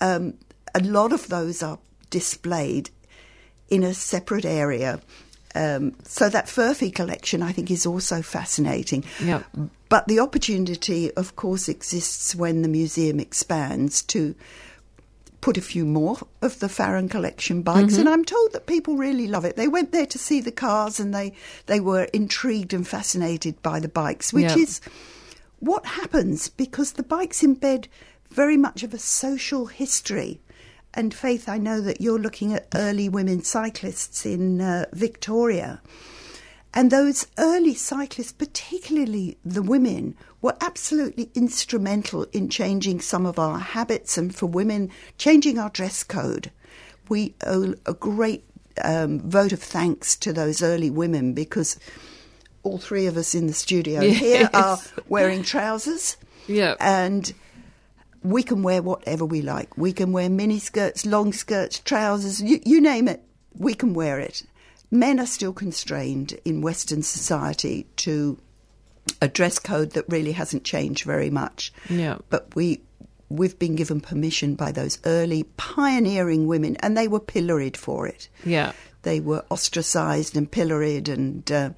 um, 0.00 0.34
a 0.74 0.80
lot 0.80 1.12
of 1.12 1.28
those 1.28 1.62
are 1.62 1.78
displayed 2.10 2.90
in 3.68 3.82
a 3.82 3.94
separate 3.94 4.44
area. 4.44 5.00
Um, 5.54 5.94
so 6.02 6.28
that 6.28 6.46
Furphy 6.46 6.92
collection, 6.92 7.40
I 7.40 7.52
think, 7.52 7.70
is 7.70 7.86
also 7.86 8.22
fascinating. 8.22 9.04
Yep. 9.22 9.44
But 9.88 10.08
the 10.08 10.18
opportunity, 10.18 11.12
of 11.12 11.36
course, 11.36 11.68
exists 11.68 12.34
when 12.34 12.62
the 12.62 12.68
museum 12.68 13.20
expands 13.20 14.02
to 14.02 14.34
put 15.44 15.58
a 15.58 15.60
few 15.60 15.84
more 15.84 16.16
of 16.40 16.58
the 16.60 16.70
Farren 16.70 17.06
collection 17.06 17.60
bikes, 17.60 17.98
and 17.98 18.08
I'm 18.08 18.24
told 18.24 18.54
that 18.54 18.64
people 18.64 18.96
really 18.96 19.26
love 19.26 19.44
it. 19.44 19.56
They 19.56 19.68
went 19.68 19.92
there 19.92 20.06
to 20.06 20.16
see 20.16 20.40
the 20.40 20.50
cars, 20.50 20.98
and 20.98 21.14
they 21.14 21.34
they 21.66 21.80
were 21.80 22.04
intrigued 22.14 22.72
and 22.72 22.88
fascinated 22.88 23.60
by 23.62 23.78
the 23.78 23.88
bikes, 23.88 24.32
which 24.32 24.56
Yeah. 24.56 24.62
is 24.62 24.80
what 25.60 25.84
happens 25.84 26.48
because 26.48 26.92
the 26.92 27.02
bikes 27.02 27.42
embed 27.42 27.88
very 28.30 28.56
much 28.56 28.82
of 28.82 28.94
a 28.94 28.98
social 28.98 29.66
history. 29.66 30.40
And 30.94 31.12
Faith, 31.12 31.46
I 31.46 31.58
know 31.58 31.82
that 31.82 32.00
you're 32.00 32.18
looking 32.18 32.54
at 32.54 32.66
early 32.74 33.10
women 33.10 33.42
cyclists 33.42 34.24
in 34.24 34.62
uh, 34.62 34.86
Victoria. 34.94 35.82
And 36.72 36.90
those 36.90 37.26
early 37.36 37.74
cyclists, 37.74 38.32
particularly 38.32 39.36
the 39.44 39.62
women, 39.62 40.16
were 40.44 40.54
absolutely 40.60 41.30
instrumental 41.34 42.24
in 42.34 42.50
changing 42.50 43.00
some 43.00 43.24
of 43.24 43.38
our 43.38 43.58
habits 43.58 44.18
and 44.18 44.36
for 44.36 44.44
women, 44.44 44.90
changing 45.16 45.58
our 45.58 45.70
dress 45.70 46.02
code. 46.02 46.50
We 47.08 47.34
owe 47.46 47.74
a 47.86 47.94
great 47.94 48.44
um, 48.84 49.20
vote 49.20 49.54
of 49.54 49.62
thanks 49.62 50.14
to 50.16 50.34
those 50.34 50.62
early 50.62 50.90
women 50.90 51.32
because 51.32 51.80
all 52.62 52.76
three 52.76 53.06
of 53.06 53.16
us 53.16 53.34
in 53.34 53.46
the 53.46 53.54
studio 53.54 54.02
here 54.10 54.50
are 54.52 54.76
wearing 55.08 55.44
trousers. 55.44 56.18
Yeah. 56.46 56.74
And 56.78 57.32
we 58.22 58.42
can 58.42 58.62
wear 58.62 58.82
whatever 58.82 59.24
we 59.24 59.40
like. 59.40 59.78
We 59.78 59.94
can 59.94 60.12
wear 60.12 60.28
mini 60.28 60.58
skirts, 60.58 61.06
long 61.06 61.32
skirts, 61.32 61.78
trousers, 61.78 62.42
you, 62.42 62.60
you 62.66 62.82
name 62.82 63.08
it, 63.08 63.22
we 63.56 63.72
can 63.72 63.94
wear 63.94 64.20
it. 64.20 64.42
Men 64.90 65.18
are 65.18 65.26
still 65.26 65.54
constrained 65.54 66.38
in 66.44 66.60
Western 66.60 67.02
society 67.02 67.86
to 67.96 68.38
a 69.20 69.28
dress 69.28 69.58
code 69.58 69.92
that 69.92 70.04
really 70.08 70.32
hasn't 70.32 70.64
changed 70.64 71.04
very 71.04 71.30
much. 71.30 71.72
Yeah. 71.88 72.18
But 72.30 72.54
we 72.54 72.80
we've 73.28 73.58
been 73.58 73.74
given 73.74 74.00
permission 74.00 74.54
by 74.54 74.70
those 74.70 74.98
early 75.04 75.44
pioneering 75.56 76.46
women 76.46 76.76
and 76.80 76.96
they 76.96 77.08
were 77.08 77.20
pilloried 77.20 77.76
for 77.76 78.06
it. 78.06 78.28
yeah. 78.44 78.72
They 79.02 79.20
were 79.20 79.44
ostracized 79.50 80.34
and 80.34 80.50
pilloried, 80.50 81.10
and 81.10 81.52
uh, 81.52 81.70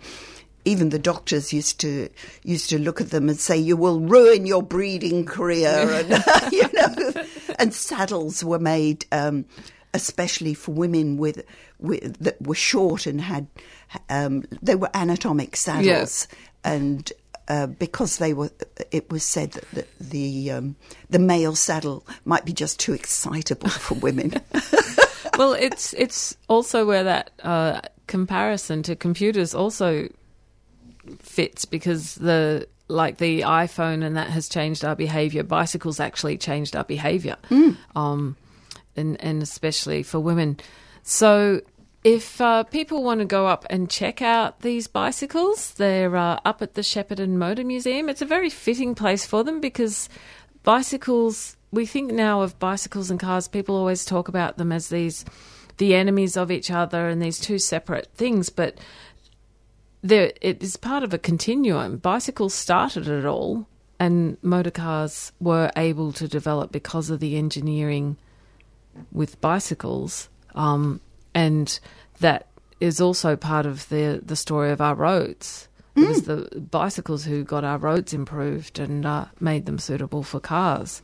even 0.64 0.90
the 0.90 0.98
doctors 0.98 1.52
used 1.52 1.80
to 1.80 2.08
used 2.44 2.70
to 2.70 2.78
look 2.78 3.00
at 3.00 3.10
them 3.10 3.28
and 3.28 3.36
say, 3.36 3.56
"You 3.56 3.76
will 3.76 3.98
ruin 3.98 4.46
your 4.46 4.62
breeding 4.62 5.24
career," 5.26 5.68
and 5.68 6.24
you 6.52 6.68
know. 6.72 7.24
And 7.58 7.74
saddles 7.74 8.44
were 8.44 8.60
made, 8.60 9.06
um, 9.10 9.44
especially 9.92 10.54
for 10.54 10.70
women 10.70 11.16
with, 11.16 11.44
with 11.80 12.16
that 12.18 12.40
were 12.40 12.54
short 12.54 13.06
and 13.06 13.20
had 13.20 13.48
um, 14.08 14.44
they 14.62 14.76
were 14.76 14.90
anatomic 14.94 15.56
saddles, 15.56 16.28
and. 16.66 17.12
Uh, 17.48 17.68
because 17.68 18.16
they 18.18 18.34
were, 18.34 18.50
it 18.90 19.08
was 19.08 19.22
said 19.22 19.52
that 19.52 19.70
the 19.72 19.86
the, 20.00 20.50
um, 20.50 20.74
the 21.10 21.18
male 21.20 21.54
saddle 21.54 22.04
might 22.24 22.44
be 22.44 22.52
just 22.52 22.80
too 22.80 22.92
excitable 22.92 23.68
for 23.68 23.94
women. 23.94 24.32
well, 25.38 25.52
it's 25.52 25.92
it's 25.94 26.36
also 26.48 26.84
where 26.84 27.04
that 27.04 27.30
uh, 27.44 27.80
comparison 28.06 28.82
to 28.82 28.96
computers 28.96 29.54
also 29.54 30.08
fits 31.20 31.64
because 31.64 32.16
the 32.16 32.66
like 32.88 33.18
the 33.18 33.40
iPhone 33.42 34.04
and 34.04 34.16
that 34.16 34.28
has 34.30 34.48
changed 34.48 34.84
our 34.84 34.96
behavior. 34.96 35.42
Bicycles 35.42 36.00
actually 36.00 36.38
changed 36.38 36.76
our 36.76 36.84
behavior, 36.84 37.36
um, 37.94 38.36
and 38.96 39.20
and 39.20 39.42
especially 39.42 40.02
for 40.02 40.20
women. 40.20 40.58
So. 41.02 41.60
If 42.06 42.40
uh, 42.40 42.62
people 42.62 43.02
want 43.02 43.18
to 43.18 43.24
go 43.24 43.48
up 43.48 43.66
and 43.68 43.90
check 43.90 44.22
out 44.22 44.60
these 44.60 44.86
bicycles, 44.86 45.72
they're 45.72 46.14
uh, 46.14 46.38
up 46.44 46.62
at 46.62 46.74
the 46.74 46.82
Shepparton 46.82 47.30
Motor 47.30 47.64
Museum. 47.64 48.08
It's 48.08 48.22
a 48.22 48.26
very 48.26 48.48
fitting 48.48 48.94
place 48.94 49.26
for 49.26 49.42
them 49.42 49.60
because 49.60 50.08
bicycles, 50.62 51.56
we 51.72 51.84
think 51.84 52.12
now 52.12 52.42
of 52.42 52.60
bicycles 52.60 53.10
and 53.10 53.18
cars, 53.18 53.48
people 53.48 53.74
always 53.74 54.04
talk 54.04 54.28
about 54.28 54.56
them 54.56 54.70
as 54.70 54.88
these 54.88 55.24
the 55.78 55.96
enemies 55.96 56.36
of 56.36 56.52
each 56.52 56.70
other 56.70 57.08
and 57.08 57.20
these 57.20 57.40
two 57.40 57.58
separate 57.58 58.06
things, 58.14 58.50
but 58.50 58.78
there 60.00 60.32
it 60.40 60.62
is 60.62 60.76
part 60.76 61.02
of 61.02 61.12
a 61.12 61.18
continuum. 61.18 61.96
Bicycles 61.96 62.54
started 62.54 63.08
it 63.08 63.24
all 63.26 63.66
and 63.98 64.36
motor 64.42 64.70
cars 64.70 65.32
were 65.40 65.72
able 65.76 66.12
to 66.12 66.28
develop 66.28 66.70
because 66.70 67.10
of 67.10 67.18
the 67.18 67.36
engineering 67.36 68.16
with 69.10 69.40
bicycles, 69.40 70.28
um, 70.54 71.00
and 71.36 71.78
that 72.18 72.48
is 72.80 73.00
also 73.00 73.36
part 73.36 73.66
of 73.66 73.88
the 73.90 74.20
the 74.24 74.36
story 74.36 74.72
of 74.72 74.80
our 74.80 74.96
roads. 74.96 75.68
It 75.94 76.08
was 76.08 76.22
the 76.24 76.60
bicycles 76.60 77.24
who 77.24 77.42
got 77.42 77.64
our 77.64 77.78
roads 77.78 78.12
improved 78.12 78.78
and 78.78 79.06
uh, 79.06 79.26
made 79.40 79.64
them 79.64 79.78
suitable 79.78 80.22
for 80.22 80.40
cars. 80.40 81.00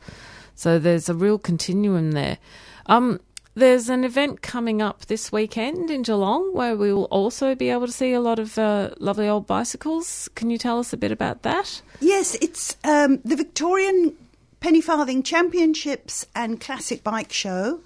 So 0.53 0.77
there's 0.77 1.09
a 1.09 1.15
real 1.15 1.39
continuum 1.39 2.11
there. 2.11 2.37
Um, 2.85 3.19
there's 3.55 3.89
an 3.89 4.03
event 4.03 4.43
coming 4.43 4.83
up 4.83 5.05
this 5.07 5.31
weekend 5.31 5.89
in 5.89 6.03
Geelong 6.03 6.53
where 6.53 6.75
we 6.75 6.93
will 6.93 7.05
also 7.05 7.55
be 7.55 7.69
able 7.69 7.87
to 7.87 7.91
see 7.91 8.13
a 8.13 8.19
lot 8.19 8.37
of 8.37 8.55
uh, 8.59 8.91
lovely 8.99 9.27
old 9.27 9.47
bicycles. 9.47 10.29
Can 10.35 10.51
you 10.51 10.59
tell 10.59 10.77
us 10.77 10.93
a 10.93 10.97
bit 10.97 11.11
about 11.11 11.41
that? 11.41 11.81
Yes, 11.99 12.35
it's 12.39 12.77
um, 12.83 13.19
the 13.25 13.35
Victorian 13.35 14.15
Penny 14.59 14.81
Farthing 14.81 15.23
Championships 15.23 16.27
and 16.35 16.61
Classic 16.61 17.03
Bike 17.03 17.33
Show. 17.33 17.81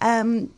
Um, 0.00 0.52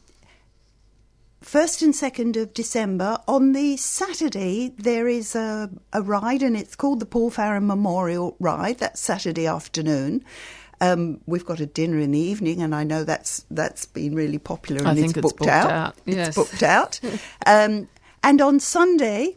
First 1.44 1.82
and 1.82 1.94
second 1.94 2.38
of 2.38 2.54
December. 2.54 3.18
On 3.28 3.52
the 3.52 3.76
Saturday, 3.76 4.72
there 4.78 5.06
is 5.06 5.36
a, 5.36 5.70
a 5.92 6.00
ride, 6.00 6.42
and 6.42 6.56
it's 6.56 6.74
called 6.74 7.00
the 7.00 7.06
Paul 7.06 7.28
Farren 7.28 7.66
Memorial 7.66 8.34
Ride. 8.40 8.78
That's 8.78 8.98
Saturday 8.98 9.46
afternoon. 9.46 10.24
Um, 10.80 11.20
we've 11.26 11.44
got 11.44 11.60
a 11.60 11.66
dinner 11.66 11.98
in 11.98 12.12
the 12.12 12.18
evening, 12.18 12.62
and 12.62 12.74
I 12.74 12.82
know 12.82 13.04
that's 13.04 13.44
that's 13.50 13.84
been 13.84 14.14
really 14.14 14.38
popular 14.38 14.80
and 14.80 14.88
I 14.88 14.92
it's, 14.92 15.00
think 15.00 15.16
it's 15.18 15.22
booked, 15.22 15.38
booked 15.40 15.50
out. 15.50 15.70
out, 15.70 15.96
yes. 16.06 16.28
It's 16.28 16.36
booked 16.36 16.62
out. 16.62 16.98
um, 17.44 17.88
and 18.22 18.40
on 18.40 18.58
Sunday, 18.58 19.36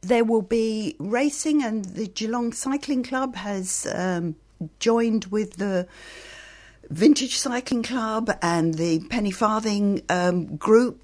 there 0.00 0.22
will 0.22 0.42
be 0.42 0.94
racing, 1.00 1.64
and 1.64 1.84
the 1.84 2.06
Geelong 2.06 2.52
Cycling 2.52 3.02
Club 3.02 3.34
has 3.34 3.88
um, 3.92 4.36
joined 4.78 5.24
with 5.26 5.56
the 5.56 5.88
Vintage 6.90 7.38
Cycling 7.38 7.82
Club 7.82 8.30
and 8.42 8.74
the 8.74 9.00
Penny 9.08 9.30
Farthing 9.30 10.02
um, 10.08 10.56
group. 10.56 11.00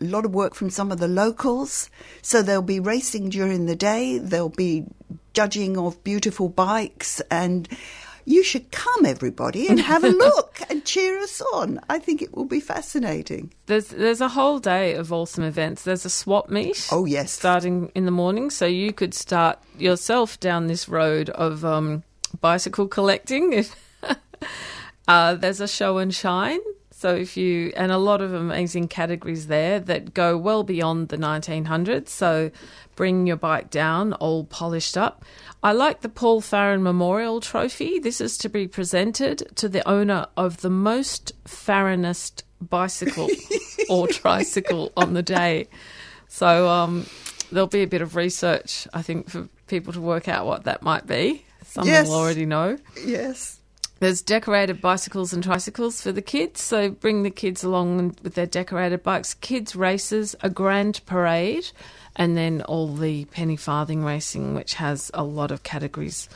A 0.00 0.04
lot 0.04 0.24
of 0.24 0.32
work 0.32 0.54
from 0.54 0.70
some 0.70 0.90
of 0.90 0.98
the 0.98 1.08
locals. 1.08 1.90
So 2.22 2.42
they'll 2.42 2.62
be 2.62 2.80
racing 2.80 3.28
during 3.30 3.66
the 3.66 3.76
day, 3.76 4.18
they'll 4.18 4.48
be 4.48 4.86
judging 5.34 5.76
of 5.76 6.02
beautiful 6.02 6.48
bikes, 6.48 7.20
and 7.30 7.68
you 8.24 8.42
should 8.42 8.70
come, 8.70 9.04
everybody, 9.06 9.68
and 9.68 9.80
have 9.80 10.04
a 10.04 10.08
look 10.26 10.60
and 10.68 10.84
cheer 10.84 11.18
us 11.18 11.42
on. 11.52 11.80
I 11.88 11.98
think 11.98 12.22
it 12.22 12.34
will 12.34 12.44
be 12.44 12.60
fascinating. 12.60 13.52
There's 13.66 13.88
there's 13.88 14.20
a 14.20 14.28
whole 14.28 14.58
day 14.58 14.94
of 14.94 15.12
awesome 15.12 15.44
events. 15.44 15.82
There's 15.82 16.04
a 16.04 16.10
swap 16.10 16.48
meet. 16.48 16.88
Oh 16.90 17.04
yes, 17.04 17.32
starting 17.32 17.90
in 17.94 18.04
the 18.04 18.10
morning, 18.10 18.50
so 18.50 18.66
you 18.66 18.92
could 18.92 19.14
start 19.14 19.58
yourself 19.78 20.38
down 20.40 20.66
this 20.66 20.88
road 20.88 21.30
of 21.30 21.64
um, 21.64 22.04
bicycle 22.40 22.88
collecting. 22.88 23.52
If 23.52 23.74
uh, 25.08 25.34
there's 25.34 25.60
a 25.60 25.68
show 25.68 25.98
and 25.98 26.14
shine, 26.14 26.60
so 26.90 27.14
if 27.14 27.36
you 27.36 27.72
and 27.76 27.90
a 27.90 27.96
lot 27.98 28.20
of 28.20 28.34
amazing 28.34 28.88
categories 28.88 29.46
there 29.46 29.80
that 29.80 30.12
go 30.12 30.36
well 30.36 30.62
beyond 30.62 31.08
the 31.08 31.16
1900s. 31.16 32.08
So 32.08 32.50
bring 32.94 33.26
your 33.26 33.36
bike 33.36 33.70
down 33.70 34.12
all 34.14 34.44
polished 34.44 34.98
up. 34.98 35.24
I 35.62 35.72
like 35.72 36.02
the 36.02 36.10
Paul 36.10 36.42
Farren 36.42 36.82
Memorial 36.82 37.40
Trophy. 37.40 37.98
This 37.98 38.20
is 38.20 38.36
to 38.38 38.50
be 38.50 38.68
presented 38.68 39.50
to 39.56 39.68
the 39.68 39.86
owner 39.88 40.26
of 40.36 40.60
the 40.60 40.68
most 40.68 41.32
Farrenist 41.44 42.42
bicycle 42.60 43.28
or 43.88 44.06
tricycle 44.06 44.92
on 44.96 45.14
the 45.14 45.22
day. 45.22 45.68
So 46.28 46.68
um, 46.68 47.06
there'll 47.50 47.66
be 47.66 47.82
a 47.82 47.86
bit 47.86 48.02
of 48.02 48.16
research, 48.16 48.86
I 48.92 49.00
think, 49.00 49.30
for 49.30 49.48
people 49.68 49.94
to 49.94 50.00
work 50.02 50.28
out 50.28 50.44
what 50.44 50.64
that 50.64 50.82
might 50.82 51.06
be. 51.06 51.44
Some 51.64 51.86
Yes. 51.86 52.08
will 52.08 52.16
already 52.16 52.44
know. 52.44 52.76
Yes. 53.02 53.59
There's 54.00 54.22
decorated 54.22 54.80
bicycles 54.80 55.34
and 55.34 55.44
tricycles 55.44 56.00
for 56.00 56.10
the 56.10 56.22
kids, 56.22 56.62
so 56.62 56.88
bring 56.88 57.22
the 57.22 57.30
kids 57.30 57.62
along 57.62 58.16
with 58.22 58.32
their 58.32 58.46
decorated 58.46 59.02
bikes. 59.02 59.34
Kids 59.34 59.76
races, 59.76 60.34
a 60.40 60.48
grand 60.48 61.02
parade, 61.04 61.70
and 62.16 62.34
then 62.34 62.62
all 62.62 62.88
the 62.88 63.26
penny 63.26 63.56
farthing 63.56 64.02
racing, 64.02 64.54
which 64.54 64.74
has 64.74 65.10
a 65.12 65.22
lot 65.22 65.50
of 65.50 65.64
categories. 65.64 66.30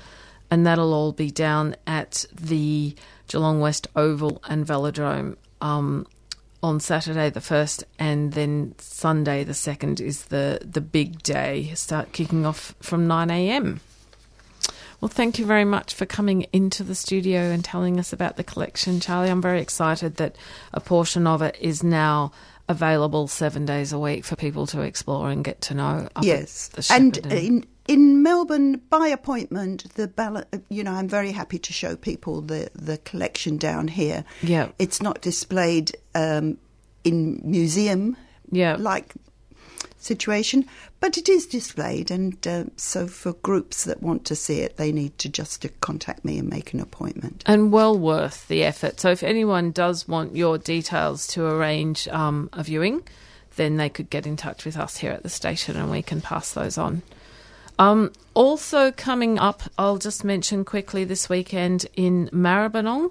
And 0.51 0.67
that'll 0.67 0.93
all 0.93 1.13
be 1.13 1.31
down 1.31 1.75
at 1.87 2.27
the 2.35 2.95
Geelong 3.29 3.61
West 3.61 3.89
Oval 3.97 4.43
and 4.47 4.67
Velodrome 4.67 5.37
um, 5.63 6.07
on 6.63 6.81
Saturday 6.81 7.31
the 7.31 7.41
first, 7.41 7.83
and 7.99 8.35
then 8.35 8.75
Sunday 8.77 9.43
the 9.43 9.55
second 9.55 10.03
is 10.03 10.27
the 10.27 10.61
the 10.63 10.83
big 10.83 11.23
day. 11.23 11.73
Start 11.75 12.13
kicking 12.13 12.45
off 12.45 12.75
from 12.81 13.07
nine 13.07 13.31
a.m. 13.31 13.81
Well, 15.05 15.11
thank 15.11 15.39
you 15.39 15.45
very 15.45 15.67
much 15.67 15.93
for 15.93 16.07
coming 16.07 16.47
into 16.51 16.83
the 16.83 16.95
studio 16.95 17.51
and 17.51 17.63
telling 17.63 18.01
us 18.01 18.15
about 18.15 18.39
the 18.39 18.43
collection, 18.43 19.01
Charlie. 19.01 19.29
I'm 19.29 19.43
very 19.43 19.61
excited 19.61 20.17
that 20.17 20.35
a 20.73 20.81
portion 20.81 21.27
of 21.27 21.43
it 21.43 21.59
is 21.61 21.83
now 21.83 22.33
available 22.71 23.29
seven 23.29 23.67
days 23.67 23.93
a 23.93 23.99
week 23.99 24.25
for 24.25 24.35
people 24.35 24.67
to 24.69 24.81
explore 24.81 25.29
and 25.29 25.45
get 25.45 25.61
to 25.61 25.75
know. 25.75 26.09
Yes, 26.23 26.71
and 26.89 27.19
in 27.31 27.67
in 27.87 28.23
Melbourne 28.23 28.81
by 28.89 29.09
appointment, 29.09 29.93
the 29.93 30.09
ballot. 30.09 30.49
You 30.71 30.83
know, 30.83 30.93
I'm 30.93 31.09
very 31.09 31.33
happy 31.33 31.59
to 31.59 31.73
show 31.75 31.97
people 31.97 32.41
the 32.41 32.71
the 32.75 32.97
collection 32.97 33.59
down 33.59 33.89
here. 33.89 34.25
Yeah. 34.43 34.71
it's 34.79 35.03
not 35.03 35.21
displayed 35.21 35.95
um, 36.15 36.57
in 37.05 37.43
museum. 37.45 38.17
Yeah. 38.51 38.77
like 38.79 39.13
situation, 40.05 40.67
but 41.01 41.17
it 41.19 41.29
is 41.29 41.47
displayed, 41.47 42.11
and 42.11 42.47
uh, 42.47 42.65
so 42.77 43.07
for 43.07 43.33
groups 43.35 43.85
that 43.85 44.03
want 44.03 44.25
to 44.27 44.37
see 44.37 44.61
it, 44.61 44.77
they 44.77 44.93
need 44.93 45.19
to 45.19 45.29
just 45.29 45.63
to 45.63 45.69
contact 45.69 46.25
me 46.25 46.39
and 46.39 46.49
make 46.49 46.73
an 46.73 46.81
appointment. 46.81 47.43
and 47.47 47.73
well 47.73 47.99
worth 47.99 48.47
the 48.49 48.63
effort. 48.63 49.01
So, 49.01 49.11
if 49.11 49.23
anyone 49.23 49.71
does 49.71 50.07
want 50.07 50.37
your 50.37 50.59
details 50.59 51.27
to 51.29 51.47
arrange 51.47 52.09
um, 52.09 52.49
a 52.53 52.63
viewing, 52.63 53.03
then 53.57 53.77
they 53.77 53.89
could 53.89 54.11
get 54.11 54.27
in 54.27 54.37
touch 54.37 54.65
with 54.65 54.77
us 54.77 54.99
here 54.99 55.13
at 55.13 55.23
the 55.23 55.29
station 55.29 55.77
and 55.77 55.91
we 55.91 56.03
can 56.03 56.21
pass 56.21 56.53
those 56.53 56.79
on. 56.79 57.03
Um, 57.79 58.13
also, 58.35 58.93
coming 58.93 59.39
up, 59.39 59.63
I'll 59.79 59.99
just 59.99 60.25
mention 60.25 60.65
quickly 60.65 61.05
this 61.05 61.29
weekend 61.29 61.87
in 61.95 62.29
Maribyrnong. 62.33 63.11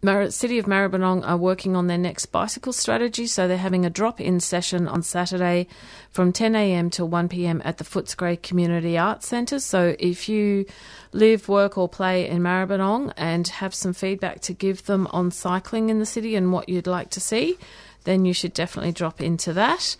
Mar- 0.00 0.30
City 0.30 0.58
of 0.58 0.66
Maribyrnong 0.66 1.26
are 1.26 1.36
working 1.36 1.74
on 1.74 1.88
their 1.88 1.98
next 1.98 2.26
bicycle 2.26 2.72
strategy, 2.72 3.26
so 3.26 3.48
they're 3.48 3.56
having 3.56 3.84
a 3.84 3.90
drop-in 3.90 4.38
session 4.38 4.86
on 4.86 5.02
Saturday 5.02 5.66
from 6.12 6.32
10 6.32 6.54
a.m. 6.54 6.88
till 6.88 7.08
1 7.08 7.28
p.m. 7.28 7.60
at 7.64 7.78
the 7.78 7.84
Footscray 7.84 8.40
Community 8.40 8.96
Arts 8.96 9.26
Centre. 9.26 9.58
So 9.58 9.96
if 9.98 10.28
you 10.28 10.66
live, 11.12 11.48
work, 11.48 11.76
or 11.76 11.88
play 11.88 12.28
in 12.28 12.42
Maribyrnong 12.42 13.12
and 13.16 13.48
have 13.48 13.74
some 13.74 13.92
feedback 13.92 14.40
to 14.42 14.52
give 14.52 14.86
them 14.86 15.08
on 15.10 15.32
cycling 15.32 15.90
in 15.90 15.98
the 15.98 16.06
city 16.06 16.36
and 16.36 16.52
what 16.52 16.68
you'd 16.68 16.86
like 16.86 17.10
to 17.10 17.20
see, 17.20 17.58
then 18.04 18.24
you 18.24 18.32
should 18.32 18.52
definitely 18.52 18.92
drop 18.92 19.20
into 19.20 19.52
that. 19.52 19.96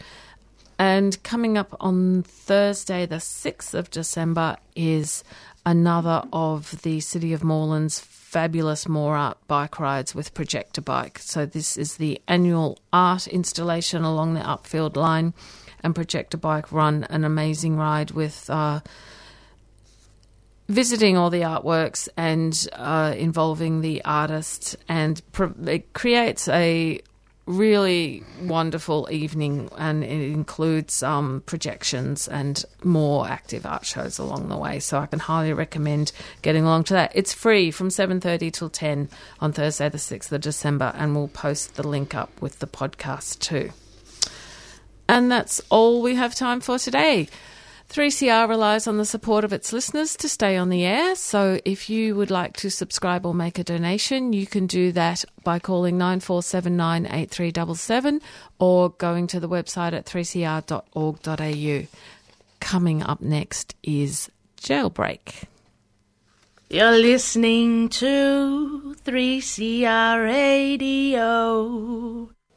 And 0.79 1.21
coming 1.25 1.59
up 1.59 1.77
on 1.81 2.23
Thursday, 2.23 3.05
the 3.05 3.17
6th 3.17 3.75
of 3.75 3.91
December, 3.91 4.59
is 4.77 5.25
another 5.67 6.23
of 6.33 6.83
the 6.83 7.01
City 7.01 7.33
of 7.33 7.43
Moreland's 7.43 7.99
fabulous 8.29 8.87
More 8.87 9.17
Art 9.17 9.39
bike 9.47 9.81
rides 9.81 10.15
with 10.15 10.35
Projector 10.35 10.83
Bike. 10.83 11.19
So, 11.19 11.47
this 11.47 11.79
is 11.79 11.97
the 11.97 12.21
annual 12.29 12.79
art 12.93 13.27
installation 13.27 14.05
along 14.05 14.35
the 14.35 14.41
Upfield 14.41 14.97
line, 14.97 15.33
and 15.83 15.95
Projector 15.95 16.37
Bike 16.37 16.71
run 16.71 17.05
an 17.05 17.25
amazing 17.25 17.77
ride 17.77 18.11
with. 18.11 18.49
Uh, 18.51 18.81
visiting 20.71 21.17
all 21.17 21.31
the 21.31 21.41
artworks 21.41 22.11
and 22.15 22.69
uh, 22.75 23.15
involving 23.17 23.81
the 23.81 24.05
artist, 24.05 24.77
and 24.87 25.23
pr- 25.33 25.47
it 25.67 25.95
creates 25.95 26.47
a 26.49 27.01
really 27.49 28.23
wonderful 28.43 29.09
evening, 29.11 29.71
and 29.79 30.05
it 30.05 30.31
includes 30.33 31.03
um, 31.03 31.43
projections 31.47 32.29
and 32.29 32.65
more 32.85 33.27
active 33.27 33.65
art 33.65 33.87
shows 33.87 34.19
along 34.19 34.49
the 34.49 34.57
way. 34.57 34.79
So 34.79 34.99
I 34.99 35.07
can 35.07 35.19
highly 35.19 35.53
recommend 35.53 36.13
getting 36.43 36.65
along 36.65 36.85
to 36.85 36.95
that. 36.95 37.13
It's 37.15 37.33
free 37.33 37.71
from 37.71 37.91
seven 37.91 38.21
thirty 38.21 38.51
till 38.51 38.69
ten 38.69 39.09
on 39.41 39.53
Thursday, 39.53 39.89
the 39.89 39.99
sixth 39.99 40.31
of 40.31 40.43
December, 40.43 40.93
and 40.95 41.17
we'll 41.17 41.29
post 41.29 41.77
the 41.77 41.89
link 41.89 42.15
up 42.15 42.31
with 42.41 42.59
the 42.59 42.67
podcast 42.67 43.39
too. 43.39 43.71
And 45.09 45.33
that's 45.33 45.63
all 45.71 46.03
we 46.03 46.17
have 46.17 46.35
time 46.35 46.61
for 46.61 46.79
today. 46.79 47.29
3CR 47.89 48.49
relies 48.49 48.87
on 48.87 48.99
the 48.99 49.07
support 49.07 49.45
of 49.45 49.53
its 49.53 49.73
listeners 49.73 50.15
to 50.17 50.29
stay 50.29 50.59
on 50.59 50.69
the 50.69 50.85
air. 50.85 51.15
So 51.15 51.59
if 51.65 51.89
you 51.89 52.15
would 52.17 52.31
like 52.31 52.55
to 52.59 52.71
subscribe 52.71 53.25
or 53.25 53.33
make 53.33 53.59
a 53.59 53.65
donation, 53.65 54.35
you 54.35 54.47
can 54.47 54.67
do 54.67 54.93
that 54.93 55.25
by 55.43 55.59
calling 55.59 55.97
9479 55.97 57.07
8377 57.07 58.21
or 58.59 58.91
going 58.91 59.27
to 59.29 59.41
the 59.41 59.49
website 59.49 59.95
at 59.95 60.05
3cr.org.au. 60.05 61.87
Coming 62.61 63.03
up 63.03 63.23
next 63.23 63.75
is 63.83 64.31
Jailbreak. 64.61 65.45
You're 66.69 66.99
listening 66.99 67.89
to 67.89 68.97
3CR 69.03 70.23
Radio. 70.23 72.29